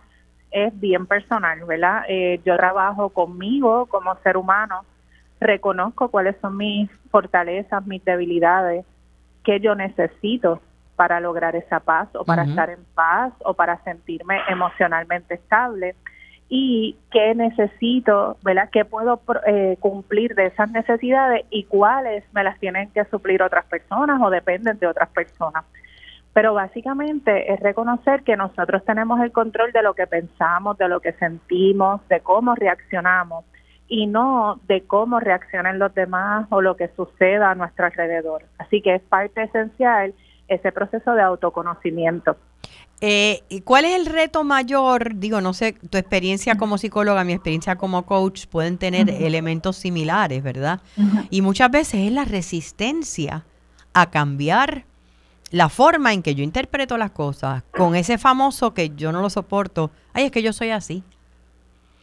[0.51, 2.03] es bien personal, ¿verdad?
[2.07, 4.85] Eh, yo trabajo conmigo como ser humano,
[5.45, 8.85] reconozco cuáles son mis fortalezas, mis debilidades,
[9.45, 10.61] qué yo necesito
[10.97, 15.95] para lograr esa paz o para estar en paz o para sentirme emocionalmente estable
[16.49, 18.69] y qué necesito, ¿verdad?
[18.71, 23.65] ¿Qué puedo eh, cumplir de esas necesidades y cuáles me las tienen que suplir otras
[23.67, 25.65] personas o dependen de otras personas?
[26.33, 31.01] Pero básicamente es reconocer que nosotros tenemos el control de lo que pensamos, de lo
[31.01, 33.45] que sentimos, de cómo reaccionamos
[33.89, 38.45] y no de cómo reaccionan los demás o lo que suceda a nuestro alrededor.
[38.59, 40.15] Así que es parte esencial
[40.49, 42.37] ese proceso de autoconocimiento.
[43.01, 45.17] Eh, ¿Cuál es el reto mayor?
[45.17, 50.43] Digo, no sé, tu experiencia como psicóloga, mi experiencia como coach pueden tener elementos similares,
[50.43, 50.81] ¿verdad?
[51.29, 53.45] Y muchas veces es la resistencia
[53.93, 54.85] a cambiar
[55.51, 59.29] la forma en que yo interpreto las cosas con ese famoso que yo no lo
[59.29, 59.91] soporto.
[60.13, 61.05] Ay, es que yo soy así.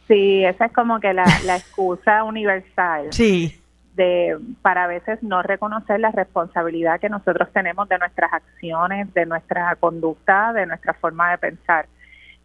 [0.08, 3.12] Sí, esa es como que la, la excusa universal.
[3.12, 3.58] Sí
[3.94, 9.26] de para a veces no reconocer la responsabilidad que nosotros tenemos de nuestras acciones, de
[9.26, 11.86] nuestra conducta, de nuestra forma de pensar.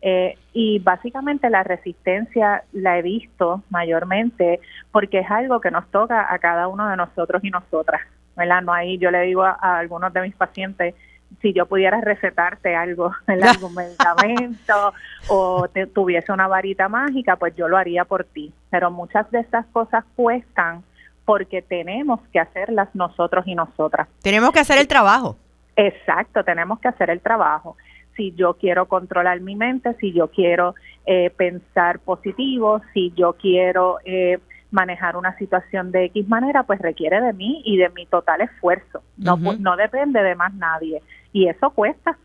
[0.02, 4.60] Eh, y básicamente la resistencia la he visto mayormente
[4.92, 8.02] porque es algo que nos toca a cada uno de nosotros y nosotras.
[8.36, 8.62] ¿verdad?
[8.62, 10.94] No hay, yo le digo a, algunos de mis pacientes,
[11.42, 14.94] si yo pudiera recetarte algo, algún medicamento
[15.30, 18.54] o te, tuviese una varita mágica, pues yo lo haría por ti.
[18.70, 20.84] Pero muchas de estas cosas cuestan
[21.26, 24.08] porque tenemos que hacerlas nosotros y nosotras.
[24.22, 25.36] Tenemos que hacer el trabajo.
[25.76, 27.76] Exacto, tenemos que hacer el trabajo.
[28.16, 30.74] Si yo quiero controlar mi mente, si yo quiero
[31.06, 34.40] eh, pensar positivo, si yo quiero eh,
[34.72, 39.02] manejar una situación de X manera, pues requiere de mí y de mi total esfuerzo.
[39.18, 41.02] No, no depende de más nadie.
[41.32, 42.18] Y eso cuesta.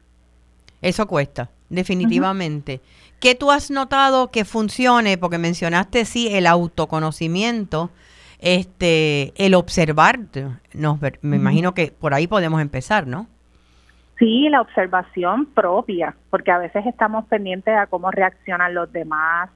[0.80, 2.80] Eso cuesta, definitivamente.
[3.20, 5.16] ¿Qué tú has notado que funcione?
[5.16, 7.90] Porque mencionaste sí el autoconocimiento,
[8.40, 10.18] este, el observar.
[10.74, 13.28] Nos, me imagino que por ahí podemos empezar, ¿no?
[14.18, 19.50] Sí, la observación propia, porque a veces estamos pendientes a cómo reaccionan los demás,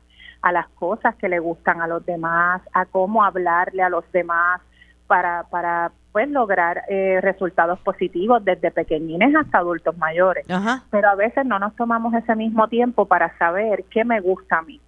[0.47, 4.61] a las cosas que le gustan a los demás, a cómo hablarle a los demás
[5.09, 10.47] para, para pues lograr eh, resultados positivos desde pequeñines hasta adultos mayores.
[10.91, 14.63] Pero a veces no nos tomamos ese mismo tiempo para saber qué me gusta a
[14.63, 14.81] mí,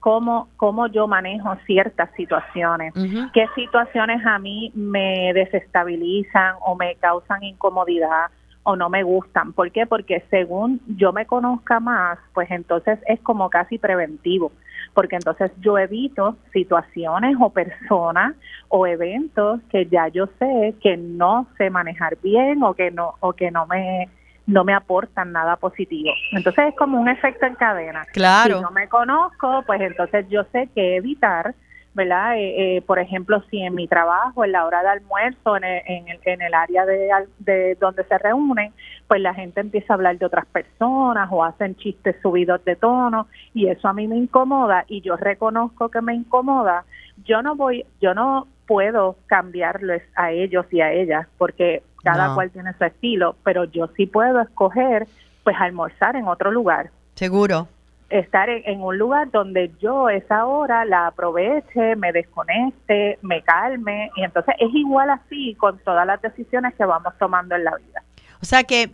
[0.00, 2.94] cómo, cómo yo manejo ciertas situaciones,
[3.34, 8.30] qué situaciones a mí me desestabilizan o me causan incomodidad
[8.62, 9.52] o no me gustan.
[9.52, 9.84] ¿Por qué?
[9.84, 14.50] Porque según yo me conozca más, pues entonces es como casi preventivo
[14.94, 18.34] porque entonces yo evito situaciones o personas
[18.68, 23.32] o eventos que ya yo sé que no sé manejar bien o que no o
[23.32, 24.08] que no me
[24.46, 26.10] no me aportan nada positivo.
[26.32, 28.06] Entonces es como un efecto en cadena.
[28.12, 28.56] Claro.
[28.56, 31.54] Si no me conozco, pues entonces yo sé que evitar
[31.98, 32.36] ¿verdad?
[32.36, 35.82] Eh, eh, por ejemplo, si en mi trabajo, en la hora de almuerzo, en el,
[35.84, 38.72] en el, en el área de, de, donde se reúnen,
[39.08, 43.26] pues la gente empieza a hablar de otras personas o hacen chistes subidos de tono
[43.52, 46.84] y eso a mí me incomoda y yo reconozco que me incomoda,
[47.24, 52.52] yo no voy, yo no puedo cambiarles a ellos y a ellas porque cada cual
[52.52, 55.08] tiene su estilo, pero yo sí puedo escoger
[55.42, 56.90] pues almorzar en otro lugar.
[57.14, 57.66] Seguro
[58.10, 64.24] estar en, un lugar donde yo esa hora la aproveche, me desconecte, me calme y
[64.24, 68.02] entonces es igual así con todas las decisiones que vamos tomando en la vida.
[68.40, 68.90] O sea que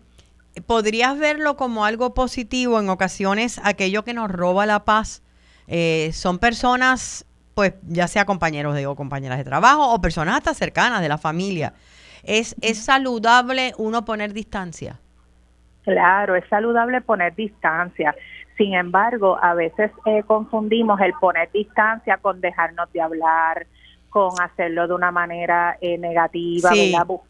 [0.66, 5.22] podrías verlo como algo positivo en ocasiones, aquello que nos roba la paz
[5.68, 10.54] eh, son personas, pues ya sea compañeros de o compañeras de trabajo o personas hasta
[10.54, 11.74] cercanas de la familia.
[12.24, 14.98] ¿Es, es saludable uno poner distancia?
[15.82, 18.14] Claro, es saludable poner distancia.
[18.56, 23.66] Sin embargo, a veces eh, confundimos el poner distancia con dejarnos de hablar,
[24.10, 26.70] con hacerlo de una manera eh, negativa,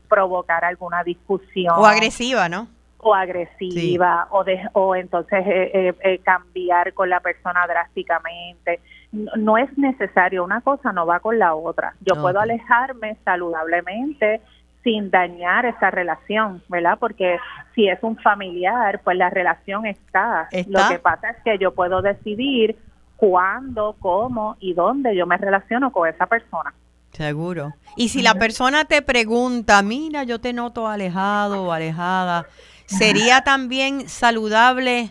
[0.09, 1.75] provocar alguna discusión.
[1.79, 2.69] O agresiva, ¿no?
[2.99, 8.81] O agresiva, o, de, o entonces eh, cambiar con la persona drásticamente.
[9.13, 11.95] No, es necesario, una cosa no va con la otra.
[12.01, 14.41] Yo puedo alejarme saludablemente
[14.85, 16.99] sin dañar esa relación, ¿verdad?
[17.01, 17.39] Porque
[17.75, 20.49] si es un familiar, pues la relación está.
[20.69, 22.77] Lo que pasa es que yo puedo decidir
[23.17, 26.75] cuándo, cómo y dónde yo me relaciono con esa persona.
[27.13, 27.73] Seguro.
[27.97, 32.47] Y si la persona te pregunta, mira, yo te noto alejado o alejada,
[32.87, 35.11] ¿sería también saludable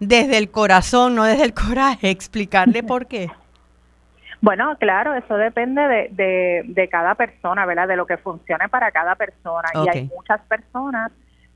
[0.00, 3.30] desde el corazón, no desde el coraje, explicarle por qué?
[4.42, 5.80] Bueno, claro, eso depende
[6.10, 7.86] de, de, cada persona, ¿verdad?
[7.86, 9.68] De lo que funcione para cada persona.
[9.72, 11.12] Y hay muchas personas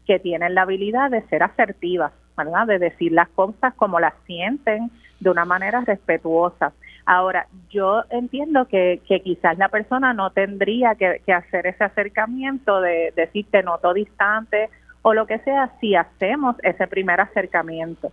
[0.07, 2.69] que tienen la habilidad de ser asertivas, ¿verdad?
[2.69, 6.75] De decir las cosas como las sienten de una manera respetuosa.
[7.07, 12.81] Ahora, yo entiendo que, que quizás la persona no tendría que, que hacer ese acercamiento
[12.81, 14.71] de decir te noto distante
[15.03, 18.13] o lo que sea si hacemos ese primer acercamiento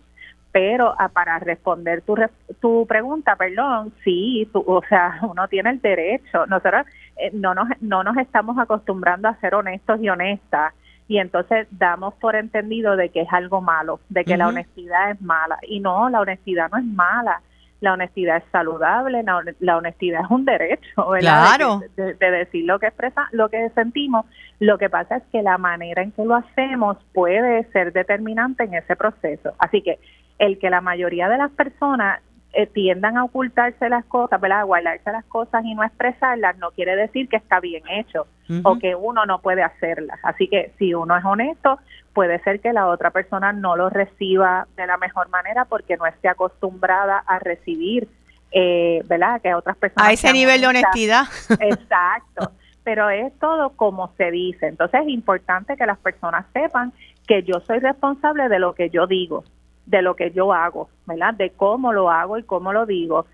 [0.53, 2.15] pero ah, para responder tu,
[2.61, 6.45] tu pregunta, perdón, sí, o sea, uno tiene el derecho.
[6.45, 6.85] Nosotros
[7.17, 10.73] eh, no, nos, no nos estamos acostumbrando a ser honestos y honestas
[11.07, 15.21] y entonces damos por entendido de que es algo malo, de que la honestidad es
[15.21, 15.57] mala.
[15.67, 17.41] Y no, la honestidad no es mala.
[17.81, 19.23] La honestidad es saludable,
[19.59, 21.57] la, honestidad es un derecho, ¿verdad?
[21.57, 21.81] Claro.
[21.97, 24.25] De, de, decir lo que expresa, lo que sentimos.
[24.59, 28.75] Lo que pasa es que la manera en que lo hacemos puede ser determinante en
[28.75, 29.51] ese proceso.
[29.59, 29.99] Así que
[30.39, 32.21] el que la mayoría de las personas
[32.55, 34.59] eh, tiendan a ocultarse las cosas, ¿verdad?
[34.59, 38.27] a guardarse las cosas y no expresarlas, no quiere decir que está bien hecho
[38.63, 40.19] o que uno no puede hacerlas.
[40.21, 41.79] Así que si uno es honesto,
[42.13, 46.05] puede ser que la otra persona no lo reciba de la mejor manera porque no
[46.05, 48.07] esté acostumbrada a recibir,
[48.51, 49.41] eh, ¿verdad?
[49.41, 50.09] Que otras personas...
[50.09, 51.23] A ese nivel de honestidad.
[51.59, 52.51] Exacto.
[52.83, 54.67] Pero es todo como se dice.
[54.67, 56.93] Entonces es importante que las personas sepan
[57.27, 59.43] que yo soy responsable de lo que yo digo
[59.85, 61.33] de lo que yo hago, ¿verdad?
[61.33, 63.25] De cómo lo hago y cómo lo digo,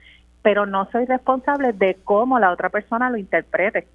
[0.42, 3.88] pero no soy responsable de cómo la otra persona lo interprete,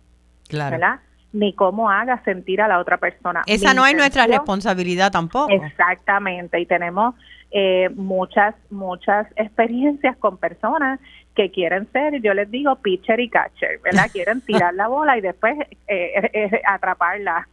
[0.49, 0.73] claro.
[0.73, 1.01] ¿verdad?
[1.33, 3.43] Ni cómo haga sentir a la otra persona.
[3.47, 5.51] Esa no es nuestra responsabilidad tampoco.
[5.51, 7.15] Exactamente, y tenemos
[7.51, 11.01] eh, muchas, muchas experiencias con personas
[11.35, 14.09] que quieren ser, yo les digo, pitcher y catcher, ¿verdad?
[14.13, 15.57] Quieren tirar la bola y después
[15.89, 17.49] eh, eh, atraparla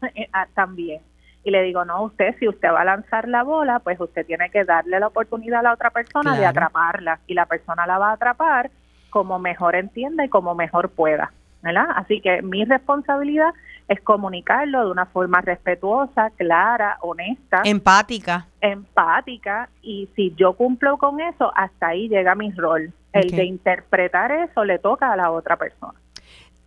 [0.54, 1.02] también
[1.44, 4.50] y le digo, no, usted, si usted va a lanzar la bola, pues usted tiene
[4.50, 8.10] que darle la oportunidad a la otra persona de atraparla y la persona la va
[8.10, 8.70] a atrapar
[9.10, 11.32] como mejor entienda y como mejor pueda.
[11.62, 11.86] ¿verdad?
[11.96, 13.54] Así que mi responsabilidad
[13.88, 17.62] es comunicarlo de una forma respetuosa, clara, honesta.
[17.64, 18.48] Empática.
[18.62, 19.70] Empática.
[19.82, 22.94] Y si yo cumplo con eso, hasta ahí llega mi rol.
[23.14, 26.00] El de interpretar eso le toca a la otra persona.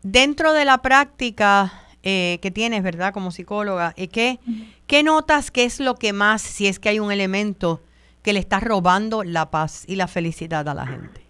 [0.02, 1.72] Dentro de la práctica
[2.06, 3.14] eh, que tienes, ¿verdad?
[3.14, 4.38] Como psicóloga, eh, ¿qué,
[4.86, 7.80] ¿qué notas qué es lo que más, si es que hay un elemento
[8.22, 11.22] que le está robando la paz y la felicidad a la gente?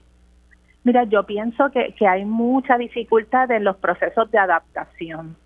[0.83, 5.37] Mira, yo pienso que, que hay mucha dificultad en los procesos de adaptación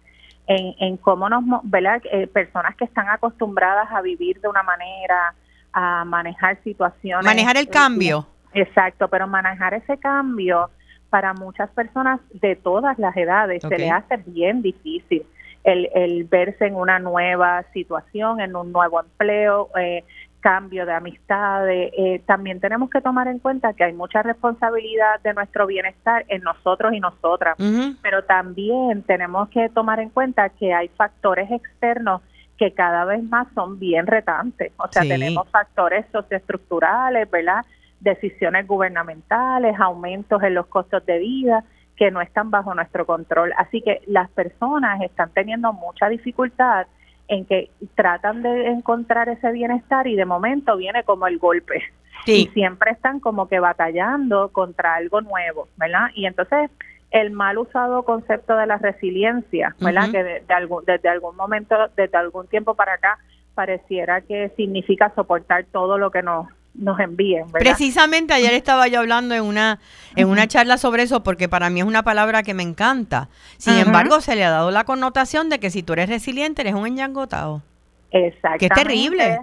[0.47, 2.01] en, en cómo nos, ¿verdad?
[2.11, 5.35] Eh, personas que están acostumbradas a vivir de una manera,
[5.75, 7.25] a manejar situaciones.
[7.25, 8.27] Manejar el cambio.
[8.55, 10.71] Exacto, pero manejar ese cambio
[11.11, 15.25] para muchas personas de todas las edades se le hace bien difícil
[15.65, 20.05] el, el verse en una nueva situación, en un nuevo empleo, eh,
[20.41, 21.93] cambio de amistades.
[21.97, 26.43] Eh, también tenemos que tomar en cuenta que hay mucha responsabilidad de nuestro bienestar en
[26.43, 27.57] nosotros y nosotras,
[28.03, 32.23] pero también tenemos que tomar en cuenta que hay factores externos
[32.57, 34.73] que cada vez más son bien retantes.
[34.79, 37.65] O sea, tenemos factores socioestructurales, ¿verdad?
[38.01, 41.65] Decisiones gubernamentales, aumentos en los costos de vida
[41.97, 43.53] que no están bajo nuestro control.
[43.59, 46.87] Así que las personas están teniendo mucha dificultad
[47.27, 51.83] en que tratan de encontrar ese bienestar y de momento viene como el golpe.
[52.27, 56.11] Y siempre están como que batallando contra algo nuevo, ¿verdad?
[56.15, 56.71] Y entonces
[57.11, 60.11] el mal usado concepto de la resiliencia, ¿verdad?
[60.11, 63.19] Que de, algún, desde algún momento, desde algún tiempo para acá,
[63.55, 67.51] pareciera que significa soportar todo lo que nos nos envíen.
[67.51, 69.81] Precisamente ayer estaba yo hablando en una
[70.17, 73.29] en una charla sobre eso porque para mí es una palabra que me encanta.
[73.59, 76.75] Sin embargo, se le ha dado la connotación de que si tú eres resiliente eres
[76.75, 77.63] un enyangotado.
[78.11, 78.69] Exactamente.
[78.69, 79.39] Qué terrible.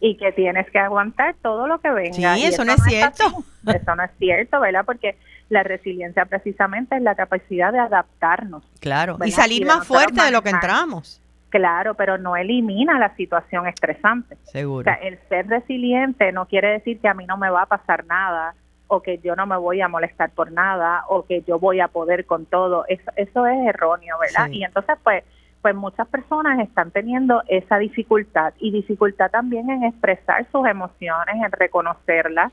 [0.00, 2.34] Y que tienes que aguantar todo lo que venga.
[2.36, 3.24] Sí, eso, no es cierto.
[3.66, 4.84] eso no es cierto, ¿verdad?
[4.84, 5.16] Porque
[5.48, 8.62] la resiliencia precisamente es la capacidad de adaptarnos.
[8.80, 11.19] Claro, y salir más fuerte de lo que entramos.
[11.50, 14.36] Claro, pero no elimina la situación estresante.
[14.44, 14.80] Seguro.
[14.80, 17.66] O sea, el ser resiliente no quiere decir que a mí no me va a
[17.66, 18.54] pasar nada
[18.86, 21.88] o que yo no me voy a molestar por nada o que yo voy a
[21.88, 22.84] poder con todo.
[22.88, 24.48] Eso, eso es erróneo, ¿verdad?
[24.50, 25.24] Y entonces, pues,
[25.60, 31.52] pues muchas personas están teniendo esa dificultad y dificultad también en expresar sus emociones, en
[31.52, 32.52] reconocerlas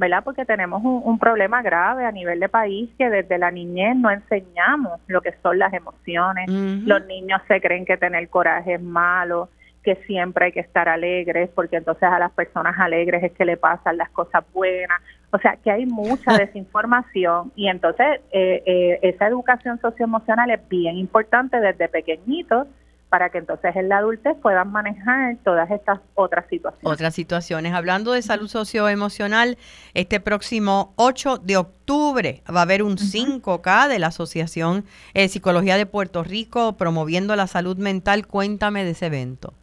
[0.00, 0.24] ¿verdad?
[0.24, 4.98] Porque tenemos un, problema grave a nivel de país que desde la niñez no enseñamos
[5.08, 6.48] lo que son las emociones.
[6.48, 9.50] Los niños se creen que tener coraje es malo,
[9.84, 13.58] que siempre hay que estar alegres, porque entonces a las personas alegres es que le
[13.58, 15.02] pasan las cosas buenas.
[15.32, 20.96] O sea, que hay mucha desinformación y entonces eh, eh, esa educación socioemocional es bien
[20.96, 22.66] importante desde pequeñitos
[23.10, 26.86] para que entonces en la adultez puedan manejar todas estas otras situaciones.
[26.86, 27.74] Otras situaciones.
[27.74, 29.58] Hablando de salud socioemocional,
[29.94, 35.76] este próximo 8 de octubre va a haber un 5K de la Asociación de Psicología
[35.76, 38.28] de Puerto Rico promoviendo la salud mental.
[38.28, 39.54] Cuéntame de ese evento.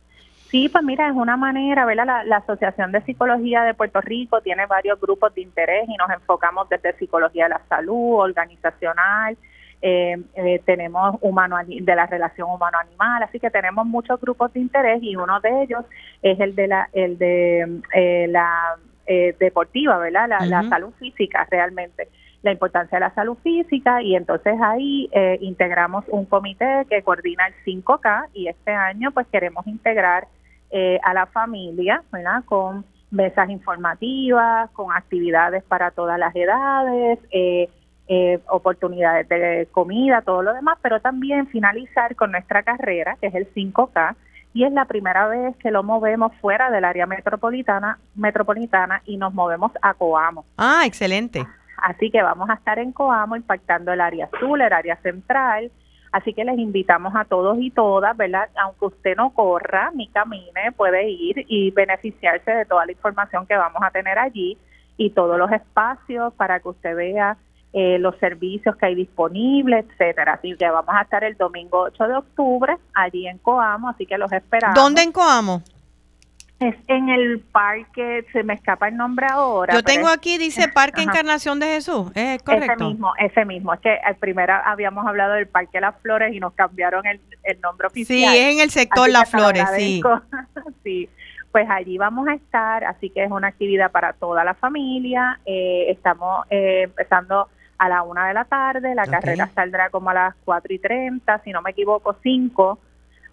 [0.52, 2.06] Sí, pues mira, es una manera, ¿verdad?
[2.06, 6.10] La, la, Asociación de Psicología de Puerto Rico tiene varios grupos de interés y nos
[6.10, 9.38] enfocamos desde psicología de la salud, organizacional,
[9.82, 15.03] eh, eh, tenemos humano de la relación humano-animal, así que tenemos muchos grupos de interés
[15.03, 15.86] y uno de ellos
[16.21, 18.75] es el de la, el de eh, la
[19.05, 20.28] eh, deportiva, ¿verdad?
[20.47, 22.09] La, salud física realmente
[22.43, 25.09] la importancia de la salud física y entonces ahí
[25.41, 30.28] integramos un comité que coordina el 5K y este año pues queremos integrar
[31.03, 32.43] a la familia, ¿verdad?
[32.45, 37.69] Con mesas informativas, con actividades para todas las edades, eh,
[38.08, 43.36] eh, oportunidades de comida, todo lo demás, pero también finalizar con nuestra carrera, que es
[43.36, 44.16] el 5K,
[44.53, 49.34] y es la primera vez que lo movemos fuera del área metropolitana, metropolitana y nos
[49.34, 50.45] movemos a Coamo.
[50.58, 51.45] Ah, excelente.
[51.78, 55.72] Así que vamos a estar en Coamo impactando el área azul, el área central.
[56.12, 58.49] Así que les invitamos a todos y todas, ¿verdad?
[58.55, 63.55] Aunque usted no corra ni camine, puede ir y beneficiarse de toda la información que
[63.55, 64.58] vamos a tener allí
[64.95, 67.38] y todos los espacios para que usted vea
[67.74, 70.34] eh, los servicios que hay disponibles, etcétera.
[70.34, 74.18] Así que vamos a estar el domingo 8 de octubre allí en Coamo, así que
[74.18, 74.76] los esperamos.
[74.76, 75.61] ¿Dónde en Coamo?
[76.59, 79.76] Es en el parque, se me escapa el nombre ahora.
[79.76, 82.74] Yo tengo aquí, dice Parque Encarnación de Jesús, ¿es correcto?
[82.74, 83.74] Ese mismo, ese mismo.
[83.76, 87.20] Es que al primero habíamos hablado del Parque Las Flores y nos cambiaron el,
[87.61, 88.34] nombre oficial.
[88.34, 90.01] Sí, es en el sector Las Flores, sí.
[90.84, 91.09] sí
[91.51, 95.39] pues allí vamos a estar, así que es una actividad para toda la familia.
[95.45, 97.47] Eh, estamos eh, empezando
[97.78, 101.39] a la una de la tarde, la carrera saldrá como a las cuatro y treinta,
[101.43, 102.80] si no me equivoco, cinco.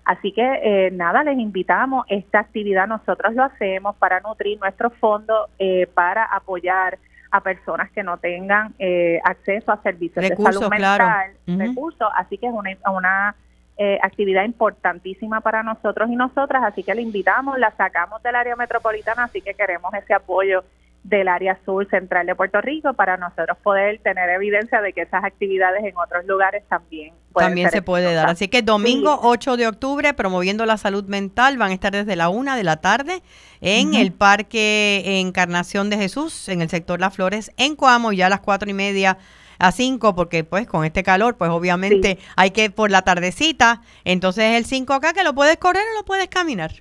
[0.05, 2.05] Así que eh, nada, les invitamos.
[2.09, 6.99] Esta actividad nosotros lo hacemos para nutrir nuestro fondo, eh, para apoyar
[7.34, 12.47] a personas que no tengan eh, acceso a servicios de salud mental, recursos, así que
[12.47, 13.34] es una, una
[13.76, 18.55] eh, actividad importantísima para nosotros y nosotras, así que le invitamos, la sacamos del área
[18.55, 20.62] metropolitana, así que queremos ese apoyo
[21.05, 25.23] del área sur central de Puerto Rico para nosotros poder tener evidencia de que esas
[25.23, 28.31] actividades en otros lugares también también se puede dar.
[28.31, 32.29] Así que domingo 8 de octubre promoviendo la salud mental van a estar desde la
[32.29, 33.23] una de la tarde
[33.61, 38.31] en el Parque Encarnación de Jesús en el sector Las Flores en Coamo ya a
[38.31, 39.19] las cuatro y media
[39.59, 44.57] a 5 porque pues con este calor pues obviamente hay que por la tardecita entonces
[44.57, 46.73] el 5K que lo puedes correr o lo puedes caminar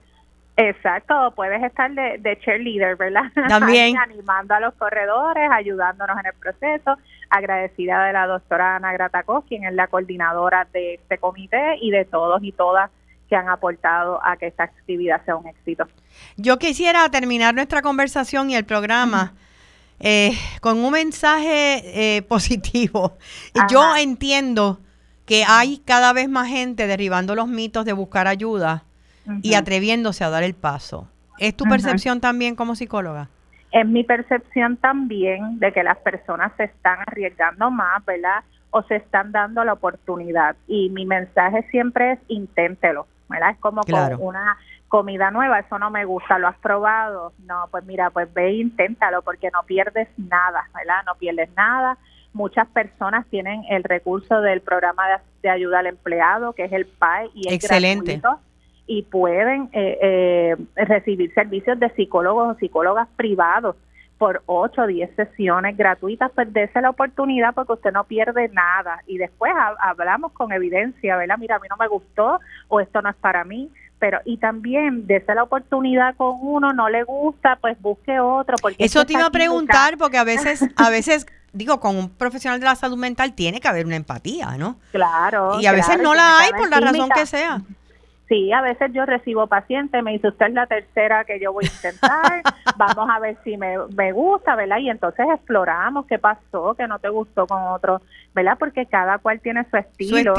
[0.55, 3.23] Exacto, puedes estar de, de cheerleader, ¿verdad?
[3.47, 3.97] También.
[3.97, 6.97] Animando a los corredores, ayudándonos en el proceso.
[7.29, 12.05] Agradecida de la doctora Ana Gratacos, quien es la coordinadora de este comité y de
[12.05, 12.91] todos y todas
[13.27, 15.87] que han aportado a que esta actividad sea un éxito.
[16.37, 19.33] Yo quisiera terminar nuestra conversación y el programa
[19.99, 23.17] eh, con un mensaje eh, positivo.
[23.71, 24.79] Yo entiendo
[25.25, 28.83] que hay cada vez más gente derribando los mitos de buscar ayuda
[29.41, 31.07] y atreviéndose a dar el paso.
[31.39, 33.29] ¿Es tu percepción también como psicóloga?
[33.71, 38.43] Es mi percepción también de que las personas se están arriesgando más, ¿verdad?
[38.69, 40.55] O se están dando la oportunidad.
[40.67, 43.51] Y mi mensaje siempre es inténtelo, ¿verdad?
[43.51, 44.57] Es como con una
[44.89, 47.33] comida nueva, eso no me gusta, ¿lo has probado?
[47.47, 51.01] No, pues mira, pues ve e inténtalo porque no pierdes nada, ¿verdad?
[51.07, 51.97] No pierdes nada.
[52.31, 55.03] Muchas personas tienen el recurso del programa
[55.41, 58.21] de, ayuda al empleado, que es el PAE, y es Excelente
[58.85, 63.75] y pueden eh, eh, recibir servicios de psicólogos o psicólogas privados
[64.17, 69.01] por 8 o 10 sesiones gratuitas, pues dése la oportunidad porque usted no pierde nada.
[69.07, 71.37] Y después hablamos con evidencia, ¿verdad?
[71.37, 73.69] Mira, a mí no me gustó o esto no es para mí.
[73.99, 78.57] Pero, y también dése la oportunidad con uno, no le gusta, pues busque otro.
[78.61, 82.59] Porque Eso te iba a preguntar porque a veces, a veces digo, con un profesional
[82.59, 84.77] de la salud mental tiene que haber una empatía, ¿no?
[84.91, 85.59] Claro.
[85.59, 87.61] Y a veces no la hay por la razón que sea.
[88.33, 91.65] Sí, a veces yo recibo pacientes, me dice, usted es la tercera que yo voy
[91.65, 92.41] a intentar,
[92.77, 94.79] vamos a ver si me, me gusta, ¿verdad?
[94.79, 98.01] Y entonces exploramos qué pasó, que no te gustó con otro,
[98.33, 98.57] ¿verdad?
[98.57, 100.33] Porque cada cual tiene su estilo,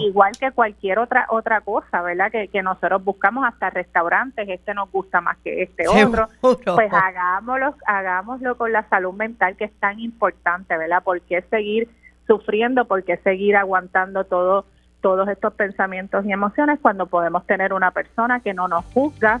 [0.00, 2.30] igual que cualquier otra otra cosa, ¿verdad?
[2.30, 7.74] Que, que nosotros buscamos hasta restaurantes, este nos gusta más que este otro, pues hagámoslo,
[7.86, 11.02] hagámoslo con la salud mental que es tan importante, ¿verdad?
[11.02, 11.88] ¿Por qué seguir
[12.26, 12.84] sufriendo?
[12.84, 14.66] ¿Por qué seguir aguantando todo?
[15.00, 19.40] Todos estos pensamientos y emociones cuando podemos tener una persona que no nos juzga,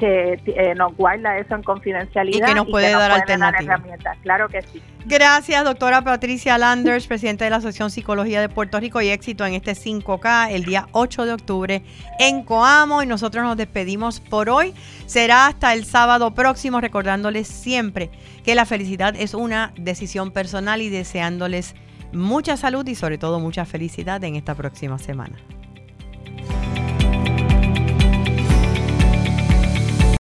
[0.00, 3.80] que eh, nos guarda eso en confidencialidad y que nos puede, dar alternativas.
[4.22, 4.82] Claro que sí.
[5.04, 9.54] Gracias, doctora Patricia Landers, presidenta de la Asociación Psicología de Puerto Rico y éxito en
[9.54, 11.82] este 5K el día 8 de octubre
[12.18, 14.74] en Coamo y nosotros nos despedimos por hoy.
[15.06, 18.10] Será hasta el sábado próximo recordándoles siempre
[18.42, 21.74] que la felicidad es una decisión personal y deseándoles
[22.12, 25.36] mucha salud y sobre todo mucha felicidad en esta próxima semana.